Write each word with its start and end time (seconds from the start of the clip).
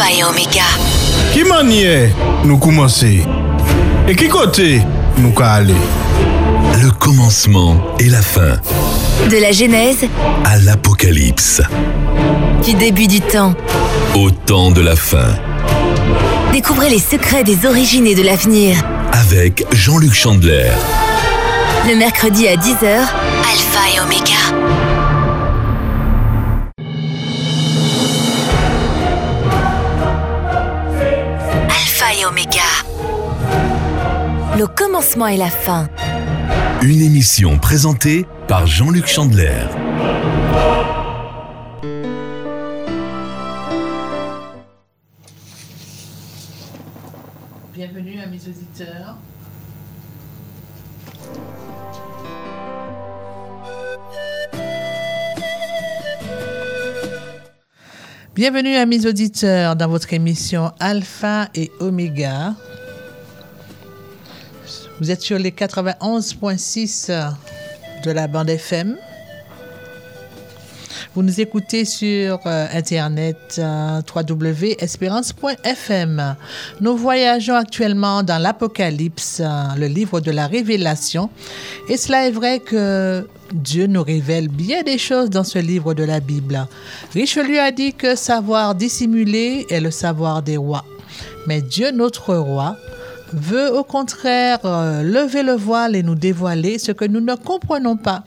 Alpha 0.00 0.18
et 0.18 0.24
Oméga. 0.24 0.62
Qui 1.32 1.44
maniait 1.44 2.10
nous 2.44 2.58
commencer 2.58 3.22
Et 4.08 4.16
qui 4.16 4.28
côté 4.28 4.80
nous 5.18 5.32
qu'à 5.32 5.52
aller 5.54 5.74
Le 6.82 6.90
commencement 6.90 7.76
et 7.98 8.08
la 8.08 8.22
fin 8.22 8.56
De 9.28 9.36
la 9.36 9.52
Genèse 9.52 10.04
à 10.44 10.58
l'Apocalypse. 10.58 11.60
du 12.64 12.74
début 12.74 13.06
du 13.08 13.20
temps. 13.20 13.54
Au 14.14 14.30
temps 14.30 14.70
de 14.70 14.80
la 14.80 14.96
fin. 14.96 15.28
Découvrez 16.52 16.88
les 16.90 16.98
secrets 16.98 17.44
des 17.44 17.66
origines 17.66 18.06
et 18.06 18.14
de 18.14 18.22
l'avenir. 18.22 18.76
Avec 19.12 19.64
Jean-Luc 19.72 20.14
Chandler. 20.14 20.70
Le 21.88 21.96
mercredi 21.96 22.48
à 22.48 22.56
10h, 22.56 22.84
Alpha 22.84 23.80
et 23.94 24.00
Oméga. 24.00 24.89
Le 34.60 34.66
commencement 34.66 35.26
et 35.26 35.38
la 35.38 35.48
fin. 35.48 35.88
Une 36.82 37.00
émission 37.00 37.58
présentée 37.58 38.26
par 38.46 38.66
Jean-Luc 38.66 39.06
Chandler. 39.06 39.54
Bienvenue 47.72 48.20
à 48.20 48.26
mes 48.26 48.36
auditeurs. 48.36 49.16
Bienvenue 58.34 58.76
à 58.76 58.84
mes 58.84 59.06
auditeurs 59.06 59.74
dans 59.74 59.88
votre 59.88 60.12
émission 60.12 60.70
Alpha 60.80 61.48
et 61.54 61.70
Oméga. 61.80 62.54
Vous 65.00 65.10
êtes 65.10 65.22
sur 65.22 65.38
les 65.38 65.50
91.6 65.50 67.10
de 68.04 68.10
la 68.10 68.28
bande 68.28 68.50
FM. 68.50 68.98
Vous 71.14 71.22
nous 71.22 71.40
écoutez 71.40 71.86
sur 71.86 72.38
euh, 72.44 72.66
Internet 72.70 73.58
euh, 73.58 74.02
www.espérance.fm. 74.14 76.36
Nous 76.82 76.98
voyageons 76.98 77.54
actuellement 77.54 78.22
dans 78.22 78.36
l'Apocalypse, 78.36 79.40
euh, 79.40 79.74
le 79.78 79.86
livre 79.86 80.20
de 80.20 80.30
la 80.30 80.46
Révélation. 80.46 81.30
Et 81.88 81.96
cela 81.96 82.28
est 82.28 82.32
vrai 82.32 82.60
que 82.60 83.26
Dieu 83.54 83.86
nous 83.86 84.02
révèle 84.02 84.48
bien 84.48 84.82
des 84.82 84.98
choses 84.98 85.30
dans 85.30 85.44
ce 85.44 85.58
livre 85.58 85.94
de 85.94 86.04
la 86.04 86.20
Bible. 86.20 86.66
Richelieu 87.14 87.58
a 87.58 87.72
dit 87.72 87.94
que 87.94 88.16
savoir 88.16 88.74
dissimuler 88.74 89.64
est 89.70 89.80
le 89.80 89.90
savoir 89.90 90.42
des 90.42 90.58
rois. 90.58 90.84
Mais 91.46 91.62
Dieu, 91.62 91.90
notre 91.90 92.34
roi, 92.34 92.76
veut 93.32 93.74
au 93.74 93.84
contraire 93.84 94.58
euh, 94.64 95.02
lever 95.02 95.42
le 95.42 95.54
voile 95.54 95.96
et 95.96 96.02
nous 96.02 96.14
dévoiler 96.14 96.78
ce 96.78 96.92
que 96.92 97.04
nous 97.04 97.20
ne 97.20 97.34
comprenons 97.34 97.96
pas. 97.96 98.24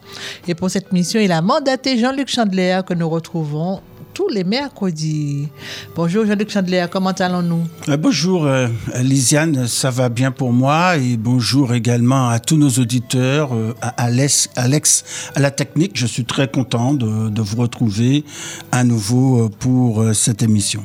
Et 0.48 0.56
pour 0.56 0.70
cette 0.70 0.92
mission, 0.92 1.20
il 1.20 1.32
a 1.32 1.42
mandaté 1.42 1.98
Jean-Luc 1.98 2.30
Chandler 2.30 2.82
que 2.86 2.94
nous 2.94 3.10
retrouvons 3.10 3.82
tous 4.14 4.30
les 4.30 4.44
mercredis. 4.44 5.48
Bonjour 5.96 6.26
Jean-Luc 6.26 6.50
Chandler, 6.50 6.86
comment 6.92 7.12
allons-nous? 7.12 7.64
Euh, 7.90 7.98
Bonjour 7.98 8.46
euh, 8.46 8.68
Lisiane, 9.02 9.68
ça 9.68 9.90
va 9.90 10.10
bien 10.10 10.32
pour 10.32 10.54
moi 10.54 10.98
et 10.98 11.18
bonjour 11.18 11.74
également 11.74 12.30
à 12.30 12.40
tous 12.40 12.58
nos 12.58 12.70
auditeurs, 12.70 13.54
euh, 13.54 13.74
à 13.82 13.90
Alex, 14.04 14.50
à 14.56 15.40
la 15.40 15.52
technique. 15.52 15.94
Je 15.96 16.06
suis 16.06 16.26
très 16.26 16.48
content 16.48 16.94
de, 16.94 17.42
vous 17.42 17.62
retrouver 17.62 18.24
à 18.72 18.84
nouveau 18.84 19.50
pour 19.60 20.04
cette 20.14 20.44
émission. 20.44 20.84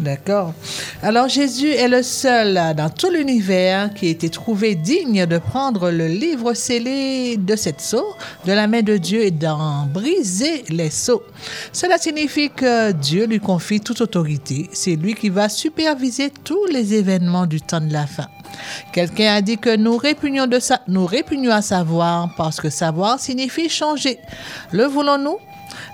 D'accord. 0.00 0.52
Alors 1.02 1.28
Jésus 1.28 1.70
est 1.70 1.88
le 1.88 2.02
seul 2.02 2.54
dans 2.76 2.90
tout 2.90 3.10
l'univers 3.10 3.94
qui 3.94 4.06
a 4.06 4.10
été 4.10 4.28
trouvé 4.28 4.74
digne 4.74 5.24
de 5.26 5.38
prendre 5.38 5.90
le 5.90 6.08
livre 6.08 6.52
scellé 6.54 7.36
de 7.36 7.54
cette 7.54 7.80
sceau 7.80 8.04
de 8.44 8.52
la 8.52 8.66
main 8.66 8.82
de 8.82 8.96
Dieu 8.96 9.22
et 9.22 9.30
d'en 9.30 9.86
briser 9.86 10.64
les 10.68 10.90
sceaux. 10.90 11.22
Cela 11.72 11.98
signifie 11.98 12.50
que 12.50 12.92
Dieu 12.92 13.26
lui 13.26 13.38
confie 13.38 13.80
toute 13.80 14.00
autorité. 14.00 14.68
C'est 14.72 14.96
lui 14.96 15.14
qui 15.14 15.28
va 15.28 15.48
superviser 15.48 16.30
tous 16.42 16.66
les 16.66 16.94
événements 16.94 17.46
du 17.46 17.60
temps 17.60 17.80
de 17.80 17.92
la 17.92 18.06
fin. 18.06 18.26
Quelqu'un 18.92 19.34
a 19.34 19.40
dit 19.42 19.58
que 19.58 19.76
nous 19.76 19.96
répugnons, 19.96 20.46
de 20.46 20.58
nous 20.88 21.06
répugnons 21.06 21.52
à 21.52 21.62
savoir 21.62 22.30
parce 22.36 22.60
que 22.60 22.70
savoir 22.70 23.20
signifie 23.20 23.68
changer. 23.68 24.18
Le 24.72 24.84
voulons-nous? 24.84 25.38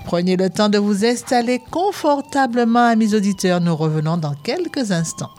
Prenez 0.05 0.37
le 0.37 0.51
temps 0.51 0.69
de 0.69 0.79
vous 0.79 1.05
installer 1.05 1.61
confortablement, 1.71 2.87
amis 2.87 3.15
auditeurs. 3.15 3.61
Nous 3.61 3.77
revenons 3.77 4.17
dans 4.17 4.35
quelques 4.43 4.93
instants. 4.93 5.31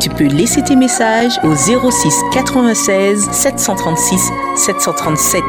Tu 0.00 0.08
peux 0.08 0.26
laisser 0.26 0.62
tes 0.62 0.76
messages 0.76 1.38
au 1.44 1.54
06 1.54 2.14
96 2.32 3.28
736 3.30 4.20
737. 4.56 5.42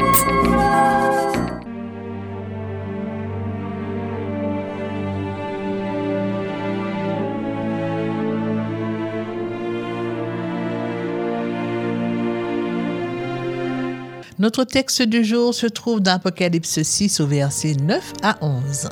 Notre 14.43 14.65
texte 14.65 15.03
du 15.03 15.23
jour 15.23 15.53
se 15.53 15.67
trouve 15.67 16.01
dans 16.01 16.15
Apocalypse 16.15 16.81
6 16.81 17.21
au 17.21 17.27
verset 17.27 17.75
9 17.81 18.11
à 18.23 18.37
11. 18.41 18.89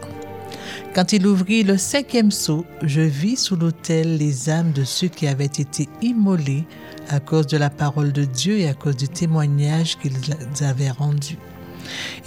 Quand 0.96 1.12
il 1.12 1.28
ouvrit 1.28 1.64
le 1.64 1.78
cinquième 1.78 2.32
sceau, 2.32 2.66
je 2.82 3.02
vis 3.02 3.36
sous 3.36 3.58
l'autel 3.58 4.16
les 4.16 4.50
âmes 4.50 4.72
de 4.72 4.86
ceux 4.86 5.10
qui 5.10 5.28
avaient 5.28 5.44
été 5.44 5.90
immolés 6.02 6.64
à 7.10 7.20
cause 7.20 7.48
de 7.48 7.58
la 7.58 7.70
parole 7.70 8.14
de 8.14 8.24
Dieu 8.24 8.60
et 8.60 8.70
à 8.70 8.74
cause 8.74 8.96
du 8.96 9.10
témoignage 9.10 9.98
qu'ils 9.98 10.14
avaient 10.64 10.90
rendu. 10.90 11.38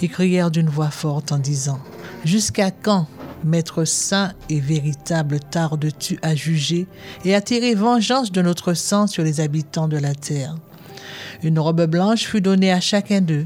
Ils 0.03 0.09
crièrent 0.11 0.51
d'une 0.51 0.69
voix 0.69 0.91
forte 0.91 1.31
en 1.31 1.39
disant, 1.39 1.79
Jusqu'à 2.25 2.69
quand, 2.69 3.07
Maître 3.43 3.85
saint 3.85 4.33
et 4.49 4.59
véritable, 4.59 5.39
tardes-tu 5.39 6.19
à 6.21 6.35
juger 6.35 6.85
et 7.23 7.33
à 7.33 7.41
tirer 7.41 7.73
vengeance 7.73 8.31
de 8.31 8.43
notre 8.43 8.75
sang 8.75 9.07
sur 9.07 9.23
les 9.23 9.39
habitants 9.39 9.87
de 9.87 9.97
la 9.97 10.13
terre? 10.13 10.57
Une 11.43 11.59
robe 11.59 11.85
blanche 11.85 12.25
fut 12.25 12.41
donnée 12.41 12.71
à 12.71 12.79
chacun 12.79 13.21
d'eux, 13.21 13.45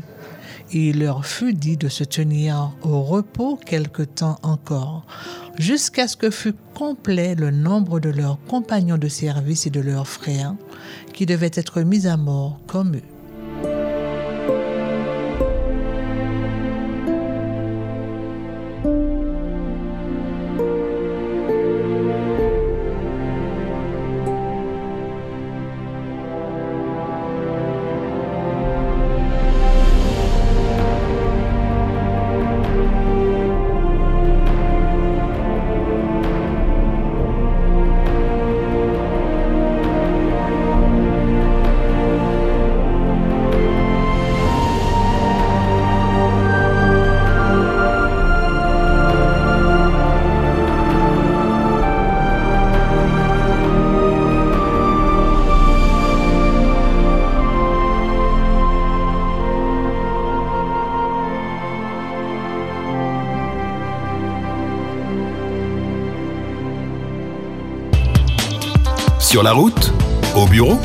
et 0.72 0.90
il 0.90 1.00
leur 1.00 1.26
fut 1.26 1.54
dit 1.54 1.78
de 1.78 1.90
se 1.90 2.04
tenir 2.04 2.72
au 2.84 3.02
repos 3.02 3.58
quelque 3.58 4.04
temps 4.04 4.38
encore, 4.44 5.06
jusqu'à 5.58 6.08
ce 6.08 6.18
que 6.18 6.30
fût 6.30 6.54
complet 6.74 7.36
le 7.36 7.52
nombre 7.52 8.00
de 8.00 8.10
leurs 8.10 8.40
compagnons 8.48 8.98
de 8.98 9.08
service 9.08 9.66
et 9.66 9.72
de 9.72 9.82
leurs 9.82 10.08
frères, 10.08 10.56
qui 11.14 11.26
devaient 11.26 11.52
être 11.54 11.82
mis 11.82 12.08
à 12.08 12.18
mort 12.18 12.60
comme 12.68 12.96
eux. 12.96 13.19
Sur 69.30 69.44
la 69.44 69.52
route, 69.52 69.94
au 70.36 70.48
bureau, 70.48 70.80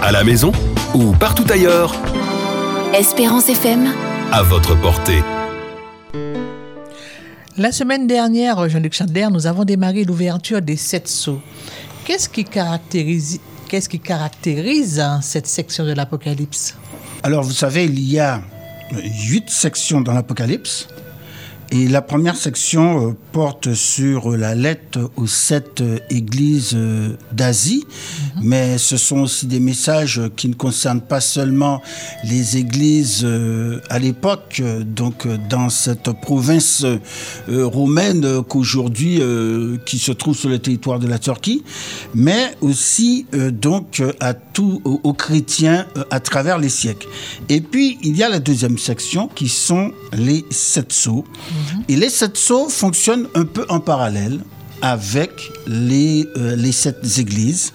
à 0.00 0.12
la 0.12 0.22
maison 0.22 0.52
ou 0.94 1.10
partout 1.10 1.44
ailleurs, 1.50 1.92
Espérance 2.94 3.48
FM. 3.48 3.92
à 4.30 4.40
votre 4.44 4.80
portée. 4.80 5.20
La 7.56 7.72
semaine 7.72 8.06
dernière, 8.06 8.68
Jean-Luc 8.68 8.94
Chandler, 8.94 9.26
nous 9.32 9.48
avons 9.48 9.64
démarré 9.64 10.04
l'ouverture 10.04 10.62
des 10.62 10.76
sept 10.76 11.08
sceaux. 11.08 11.40
Qu'est-ce 12.04 12.28
qui 12.28 12.44
caractérise, 12.44 13.40
qu'est-ce 13.66 13.88
qui 13.88 13.98
caractérise 13.98 15.00
hein, 15.00 15.18
cette 15.20 15.48
section 15.48 15.84
de 15.84 15.90
l'Apocalypse? 15.92 16.76
Alors, 17.24 17.42
vous 17.42 17.50
savez, 17.50 17.86
il 17.86 17.98
y 17.98 18.20
a 18.20 18.40
huit 18.92 19.50
sections 19.50 20.02
dans 20.02 20.12
l'Apocalypse. 20.12 20.86
Et 21.70 21.86
la 21.86 22.00
première 22.00 22.36
section 22.36 23.08
euh, 23.08 23.16
porte 23.32 23.74
sur 23.74 24.30
la 24.30 24.54
lettre 24.54 25.10
aux 25.16 25.26
sept 25.26 25.82
euh, 25.82 25.98
églises 26.08 26.72
euh, 26.74 27.10
d'Asie, 27.32 27.84
mhm. 28.36 28.42
mais 28.42 28.78
ce 28.78 28.96
sont 28.96 29.18
aussi 29.18 29.46
des 29.46 29.60
messages 29.60 30.22
qui 30.34 30.48
ne 30.48 30.54
concernent 30.54 31.02
pas 31.02 31.20
seulement 31.20 31.82
les 32.24 32.56
églises 32.56 33.26
à 33.90 33.98
l'époque, 33.98 34.62
donc 34.82 35.26
dans 35.48 35.68
cette 35.68 36.10
province 36.20 36.84
romaine 37.48 38.42
qu'aujourd'hui, 38.48 39.20
qui 39.84 39.98
se 39.98 40.12
trouve 40.12 40.36
sur 40.36 40.48
le 40.48 40.58
territoire 40.58 40.98
de 40.98 41.06
la 41.06 41.18
Turquie, 41.18 41.62
mais 42.14 42.54
aussi 42.60 43.26
donc 43.32 44.02
à 44.20 44.34
tous 44.34 44.80
aux, 44.84 45.12
chrétiens 45.12 45.86
à 46.10 46.20
travers 46.20 46.58
les 46.58 46.68
siècles. 46.68 47.08
Et 47.48 47.60
puis 47.60 47.98
il 48.02 48.16
y 48.16 48.22
a 48.22 48.28
la 48.28 48.40
deuxième 48.40 48.78
section 48.78 49.28
qui 49.28 49.48
sont 49.48 49.92
les 50.12 50.44
sept 50.50 50.92
sceaux. 50.92 51.24
Et 51.88 51.96
les 51.96 52.10
sept 52.10 52.36
sceaux 52.36 52.68
fonctionnent 52.68 53.28
un 53.34 53.44
peu 53.44 53.64
en 53.68 53.80
parallèle 53.80 54.40
avec 54.82 55.50
les, 55.66 56.28
euh, 56.36 56.54
les 56.56 56.72
sept 56.72 56.98
églises. 57.18 57.72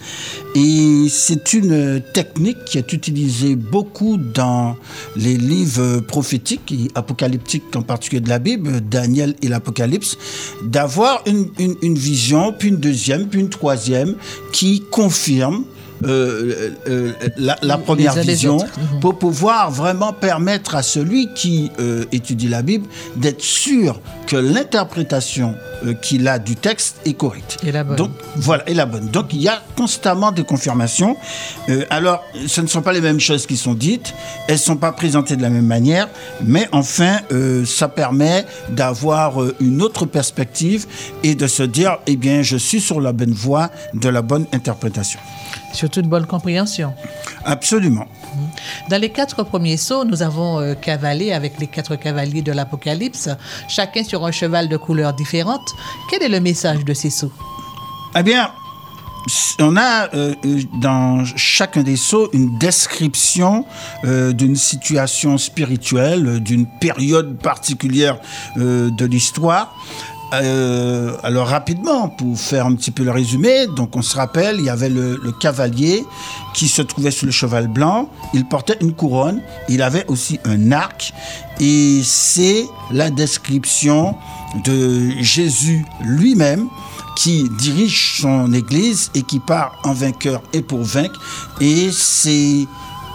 Et 0.54 1.06
c'est 1.10 1.52
une 1.52 2.02
technique 2.12 2.64
qui 2.64 2.78
est 2.78 2.92
utilisée 2.92 3.56
beaucoup 3.56 4.16
dans 4.16 4.76
les 5.16 5.36
livres 5.36 6.00
prophétiques 6.00 6.72
et 6.72 6.90
apocalyptiques, 6.94 7.74
en 7.74 7.82
particulier 7.82 8.20
de 8.20 8.28
la 8.28 8.38
Bible, 8.38 8.80
Daniel 8.80 9.34
et 9.42 9.48
l'Apocalypse, 9.48 10.16
d'avoir 10.64 11.22
une, 11.26 11.48
une, 11.58 11.76
une, 11.82 11.98
vision, 11.98 12.54
puis 12.56 12.68
une 12.68 12.78
deuxième, 12.78 13.26
puis 13.26 13.40
une 13.40 13.50
troisième, 13.50 14.14
qui 14.52 14.82
confirme 14.90 15.64
euh, 16.06 16.70
euh, 16.88 17.12
la, 17.36 17.78
première 17.78 18.14
vision 18.14 18.56
mhm. 18.56 19.00
pour 19.00 19.18
pouvoir 19.18 19.70
vraiment 19.70 20.12
permettre 20.12 20.74
à 20.74 20.82
celui 20.82 21.32
qui 21.34 21.70
euh, 21.78 22.04
étudie 22.12 22.48
la 22.48 22.62
Bible 22.62 22.86
d'être 23.16 23.42
sûr 23.42 24.00
que 24.26 24.36
l'interprétation 24.36 25.54
qu'il 26.00 26.26
a 26.28 26.38
du 26.38 26.56
texte 26.56 26.96
est 27.04 27.12
correcte. 27.12 27.58
Et 27.62 27.70
la 27.70 27.84
bonne. 27.84 27.96
Donc, 27.96 28.10
voilà, 28.36 28.66
et 28.68 28.72
la 28.72 28.86
bonne. 28.86 29.08
Donc, 29.08 29.34
il 29.34 29.42
y 29.42 29.48
a 29.48 29.62
constamment 29.76 30.32
des 30.32 30.44
confirmations. 30.44 31.14
alors, 31.90 32.24
ce 32.46 32.62
ne 32.62 32.66
sont 32.66 32.80
pas 32.80 32.92
les 32.92 33.02
mêmes 33.02 33.20
choses 33.20 33.46
qui 33.46 33.58
sont 33.58 33.74
dites, 33.74 34.14
elles 34.48 34.54
ne 34.54 34.60
sont 34.60 34.76
pas 34.76 34.92
présentées 34.92 35.36
de 35.36 35.42
la 35.42 35.50
même 35.50 35.66
manière, 35.66 36.08
mais 36.42 36.68
enfin, 36.72 37.18
ça 37.66 37.88
permet 37.88 38.46
d'avoir 38.70 39.34
une 39.60 39.82
autre 39.82 40.06
perspective 40.06 40.86
et 41.22 41.34
de 41.34 41.46
se 41.46 41.62
dire, 41.62 41.98
eh 42.06 42.16
bien, 42.16 42.40
je 42.40 42.56
suis 42.56 42.80
sur 42.80 42.98
la 42.98 43.12
bonne 43.12 43.32
voie 43.32 43.70
de 43.92 44.08
la 44.08 44.22
bonne 44.22 44.46
interprétation. 44.52 45.20
Surtout 45.72 46.00
une 46.00 46.08
bonne 46.08 46.26
compréhension. 46.26 46.94
Absolument. 47.44 48.06
Dans 48.88 49.00
les 49.00 49.10
quatre 49.10 49.42
premiers 49.42 49.76
sauts, 49.76 50.04
nous 50.04 50.22
avons 50.22 50.60
euh, 50.60 50.74
cavalé 50.74 51.32
avec 51.32 51.58
les 51.58 51.66
quatre 51.66 51.96
cavaliers 51.96 52.42
de 52.42 52.52
l'Apocalypse, 52.52 53.28
chacun 53.68 54.04
sur 54.04 54.24
un 54.24 54.30
cheval 54.30 54.68
de 54.68 54.76
couleur 54.76 55.12
différente. 55.12 55.74
Quel 56.10 56.22
est 56.22 56.28
le 56.28 56.40
message 56.40 56.84
de 56.84 56.94
ces 56.94 57.10
sauts? 57.10 57.32
Eh 58.16 58.22
bien, 58.22 58.50
on 59.58 59.76
a 59.76 60.14
euh, 60.14 60.34
euh, 60.44 60.62
dans 60.80 61.24
chacun 61.24 61.82
des 61.82 61.96
sauts 61.96 62.28
une 62.32 62.58
description 62.58 63.64
d'une 64.04 64.56
situation 64.56 65.38
spirituelle, 65.38 66.40
d'une 66.40 66.66
période 66.66 67.38
particulière 67.38 68.18
de 68.56 69.04
l'histoire. 69.06 69.74
Euh, 70.42 71.16
alors 71.22 71.48
rapidement, 71.48 72.08
pour 72.08 72.38
faire 72.38 72.66
un 72.66 72.74
petit 72.74 72.90
peu 72.90 73.04
le 73.04 73.10
résumé, 73.10 73.66
donc 73.66 73.96
on 73.96 74.02
se 74.02 74.16
rappelle, 74.16 74.56
il 74.58 74.64
y 74.64 74.70
avait 74.70 74.88
le, 74.88 75.18
cavalier 75.40 76.04
qui 76.54 76.68
se 76.68 76.82
trouvait 76.82 77.10
sur 77.10 77.26
le 77.26 77.32
cheval 77.32 77.68
blanc, 77.68 78.08
il 78.32 78.46
portait 78.46 78.76
une 78.80 78.92
couronne, 78.92 79.40
il 79.68 79.82
avait 79.82 80.04
aussi 80.08 80.38
un 80.44 80.72
arc, 80.72 81.12
et 81.60 82.00
c'est 82.02 82.66
la 82.90 83.10
description 83.10 84.14
de 84.64 85.10
Jésus 85.20 85.84
lui-même 86.02 86.68
qui 87.16 87.48
dirige 87.58 88.20
son 88.20 88.52
église 88.52 89.10
et 89.14 89.22
qui 89.22 89.38
part 89.38 89.78
en 89.84 89.92
vainqueur 89.92 90.42
et 90.52 90.62
pour 90.62 90.82
vaincre, 90.82 91.20
et 91.60 91.90
c'est 91.92 92.66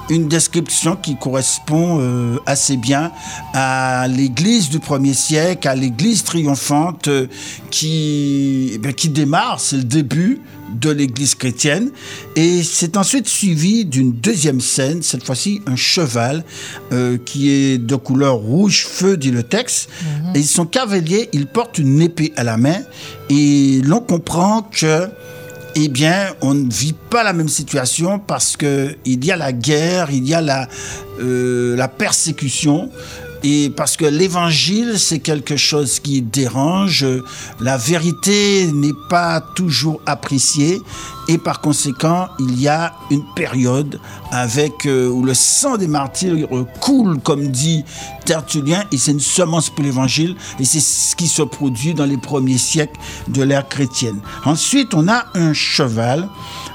une 0.09 0.27
description 0.27 0.95
qui 0.95 1.15
correspond 1.15 1.99
euh, 1.99 2.37
assez 2.45 2.77
bien 2.77 3.11
à 3.53 4.07
l'Église 4.07 4.69
du 4.69 4.79
premier 4.79 5.13
siècle, 5.13 5.67
à 5.67 5.75
l'Église 5.75 6.23
triomphante 6.23 7.07
euh, 7.07 7.27
qui, 7.69 8.79
eh 8.83 8.93
qui 8.93 9.09
démarre, 9.09 9.59
c'est 9.59 9.77
le 9.77 9.83
début 9.83 10.41
de 10.73 10.89
l'Église 10.89 11.35
chrétienne. 11.35 11.91
Et 12.35 12.63
c'est 12.63 12.97
ensuite 12.97 13.27
suivi 13.27 13.85
d'une 13.85 14.11
deuxième 14.11 14.61
scène, 14.61 15.01
cette 15.01 15.23
fois-ci 15.23 15.61
un 15.65 15.75
cheval 15.75 16.43
euh, 16.91 17.17
qui 17.17 17.51
est 17.51 17.77
de 17.77 17.95
couleur 17.95 18.35
rouge 18.35 18.85
feu, 18.85 19.17
dit 19.17 19.31
le 19.31 19.43
texte. 19.43 19.89
Mhm. 20.01 20.35
Et 20.35 20.43
son 20.43 20.65
cavalier, 20.65 21.29
il 21.33 21.47
porte 21.47 21.77
une 21.77 22.01
épée 22.01 22.33
à 22.35 22.43
la 22.43 22.57
main. 22.57 22.79
Et 23.29 23.81
l'on 23.83 23.99
comprend 23.99 24.63
que 24.63 25.09
eh 25.75 25.87
bien, 25.87 26.35
on 26.41 26.53
ne 26.53 26.71
vit 26.71 26.95
pas 27.09 27.23
la 27.23 27.33
même 27.33 27.47
situation 27.47 28.19
parce 28.19 28.57
qu'il 28.57 28.97
y 29.05 29.31
a 29.31 29.37
la 29.37 29.51
guerre, 29.51 30.09
il 30.11 30.27
y 30.27 30.33
a 30.33 30.41
la, 30.41 30.67
euh, 31.19 31.75
la 31.75 31.87
persécution. 31.87 32.89
Et 33.43 33.69
parce 33.69 33.95
que 33.95 34.05
l'évangile, 34.05 34.99
c'est 34.99 35.19
quelque 35.19 35.55
chose 35.55 35.99
qui 35.99 36.21
dérange, 36.21 37.05
la 37.59 37.77
vérité 37.77 38.69
n'est 38.73 38.93
pas 39.09 39.41
toujours 39.55 40.01
appréciée, 40.05 40.81
et 41.29 41.37
par 41.37 41.61
conséquent, 41.61 42.27
il 42.39 42.59
y 42.59 42.67
a 42.67 42.93
une 43.11 43.23
période 43.35 43.99
avec 44.31 44.87
euh, 44.87 45.07
où 45.07 45.23
le 45.23 45.35
sang 45.35 45.77
des 45.77 45.87
martyrs 45.87 46.47
coule, 46.81 47.19
comme 47.21 47.47
dit 47.49 47.85
Tertullien, 48.25 48.83
et 48.91 48.97
c'est 48.97 49.11
une 49.11 49.19
semence 49.19 49.69
pour 49.69 49.83
l'évangile, 49.83 50.35
et 50.59 50.65
c'est 50.65 50.79
ce 50.79 51.15
qui 51.15 51.27
se 51.27 51.43
produit 51.43 51.93
dans 51.93 52.05
les 52.05 52.17
premiers 52.17 52.57
siècles 52.57 52.99
de 53.27 53.43
l'ère 53.43 53.69
chrétienne. 53.69 54.19
Ensuite, 54.43 54.93
on 54.93 55.07
a 55.07 55.25
un 55.35 55.53
cheval 55.53 56.27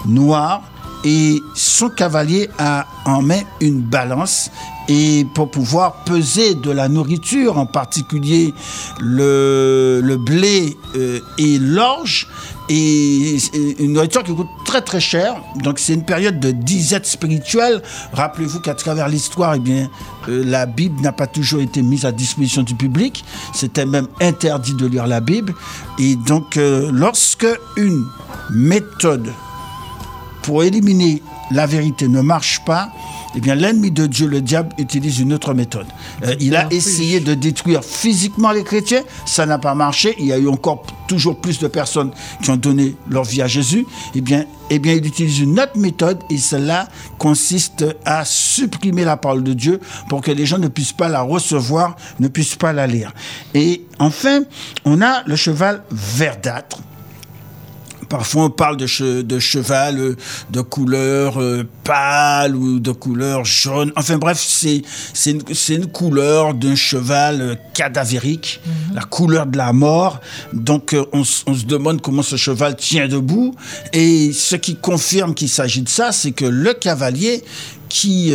noir 0.07 0.63
et 1.05 1.43
son 1.55 1.91
cavalier 1.91 2.49
a 2.59 2.87
en 3.05 3.23
main 3.23 3.41
une 3.61 3.81
balance 3.81 4.51
et 4.89 5.27
pour 5.35 5.51
pouvoir 5.51 6.05
peser 6.05 6.55
de 6.55 6.71
la 6.71 6.89
nourriture, 6.89 7.59
en 7.59 7.67
particulier 7.67 8.53
le, 9.01 10.17
blé 10.19 10.77
euh, 10.97 11.21
et 11.39 11.59
l'orge, 11.59 12.29
et, 12.69 13.37
une 13.79 13.95
nourriture 13.95 14.23
qui 14.23 14.35
coûte 14.35 14.49
très 14.65 14.83
très 14.83 15.01
cher. 15.01 15.37
Donc 15.63 15.79
c'est 15.79 15.95
une 15.95 16.05
période 16.05 16.39
de 16.39 16.51
disette 16.51 17.07
spirituelle. 17.07 17.83
Rappelez-vous 18.13 18.61
qu'à 18.61 18.75
travers 18.75 19.09
l'histoire, 19.09 19.55
eh 19.55 19.61
bien, 19.61 19.89
euh, 20.29 20.43
la 20.45 20.67
Bible 20.67 21.01
n'a 21.01 21.13
pas 21.13 21.27
toujours 21.27 21.61
été 21.61 21.83
mise 21.83 22.05
à 22.05 22.13
disposition 22.13 22.63
du 22.63 22.75
public. 22.75 23.25
C'était 23.55 23.87
même 23.87 24.09
interdit 24.21 24.75
de 24.75 24.87
lire 24.87 25.07
la 25.07 25.21
Bible. 25.21 25.55
Et 25.99 26.17
donc 26.17 26.57
euh, 26.57 26.91
lorsque 26.93 27.47
une 27.77 28.05
méthode 28.51 29.31
pour 30.45 30.63
éliminer 30.63 31.23
la 31.51 31.67
vérité 31.67 32.07
ne 32.07 32.21
marche 32.21 32.61
pas, 32.65 32.91
eh 33.35 33.41
bien, 33.41 33.55
l'ennemi 33.55 33.91
de 33.91 34.07
Dieu, 34.07 34.27
le 34.27 34.41
diable, 34.41 34.75
utilise 34.79 35.19
une 35.19 35.33
autre 35.33 35.55
méthode. 35.55 35.87
Euh, 36.23 36.35
il 36.39 36.55
a 36.55 36.69
essayé 36.71 37.19
de 37.21 37.35
détruire 37.35 37.83
physiquement 37.83 38.53
les 38.53 38.63
chrétiens, 38.63 39.03
ça 39.27 39.45
n'a 39.47 39.59
pas 39.59 39.75
marché. 39.75 40.15
Il 40.19 40.27
y 40.27 40.33
a 40.33 40.39
eu 40.39 40.49
encore 40.49 40.85
toujours 41.09 41.41
plus 41.41 41.59
de 41.59 41.67
personnes 41.67 42.13
qui 42.43 42.51
ont 42.51 42.57
donné 42.57 42.95
leur 43.09 43.25
vie 43.25 43.43
à 43.43 43.47
Jésus. 43.47 43.87
Eh 44.15 44.21
bien, 44.21 44.45
eh 44.71 44.79
bien, 44.79 44.93
il 44.93 45.05
utilise 45.07 45.41
une 45.41 45.59
autre 45.59 45.77
méthode 45.77 46.21
et 46.31 46.39
cela 46.39 46.89
consiste 47.19 47.85
à 48.05 48.25
supprimer 48.25 49.05
la 49.05 49.17
parole 49.17 49.43
de 49.43 49.55
Dieu 49.55 49.81
pour 50.09 50.21
que 50.21 50.31
les 50.31 50.47
gens 50.47 50.59
ne 50.59 50.69
puissent 50.69 50.93
pas 50.93 51.09
la 51.09 51.23
recevoir, 51.23 51.97
ne 52.21 52.29
puissent 52.29 52.57
pas 52.57 52.73
la 52.73 52.87
lire. 52.87 53.13
Et 53.55 53.85
enfin, 53.99 54.43
on 54.85 55.03
a 55.03 55.23
le 55.27 55.37
cheval 55.37 55.83
verdâtre 55.91 56.79
Parfois, 58.15 58.45
on 58.45 58.51
parle 58.51 58.77
de, 58.77 59.23
de 59.23 59.39
cheval 59.41 59.99
euh, 59.99 60.17
de 60.49 60.61
couleur 60.61 61.43
euh, 61.43 61.69
pâle 61.83 62.55
ou 62.55 62.79
de 62.79 62.93
couleur 62.93 63.45
jaune. 63.45 63.91
Enfin 63.97 64.19
bref, 64.19 64.39
c'est 64.39 64.85
une, 65.27 65.43
une, 65.69 65.87
couleur 65.89 66.55
d'un 66.55 66.77
cheval 66.77 67.41
euh, 67.41 67.55
cadavérique, 67.73 68.61
mhm. 68.65 68.95
la 68.95 69.03
couleur 69.03 69.47
de 69.47 69.57
la 69.57 69.73
mort. 69.73 70.21
Donc, 70.53 70.95
on, 71.13 71.25
se 71.25 71.67
demande 71.67 72.03
comment 72.03 72.23
ce 72.23 72.37
cheval 72.37 72.77
tient 72.77 73.09
debout. 73.09 73.53
Et 73.93 74.33
ce 74.33 74.55
qui 74.55 74.77
confirme 74.77 75.35
qu'il 75.35 75.49
s'agit 75.49 75.83
de 75.83 75.89
ça, 75.89 76.13
c'est 76.13 76.31
que 76.31 76.45
le 76.45 76.73
cavalier 76.73 77.43
qui, 77.89 78.33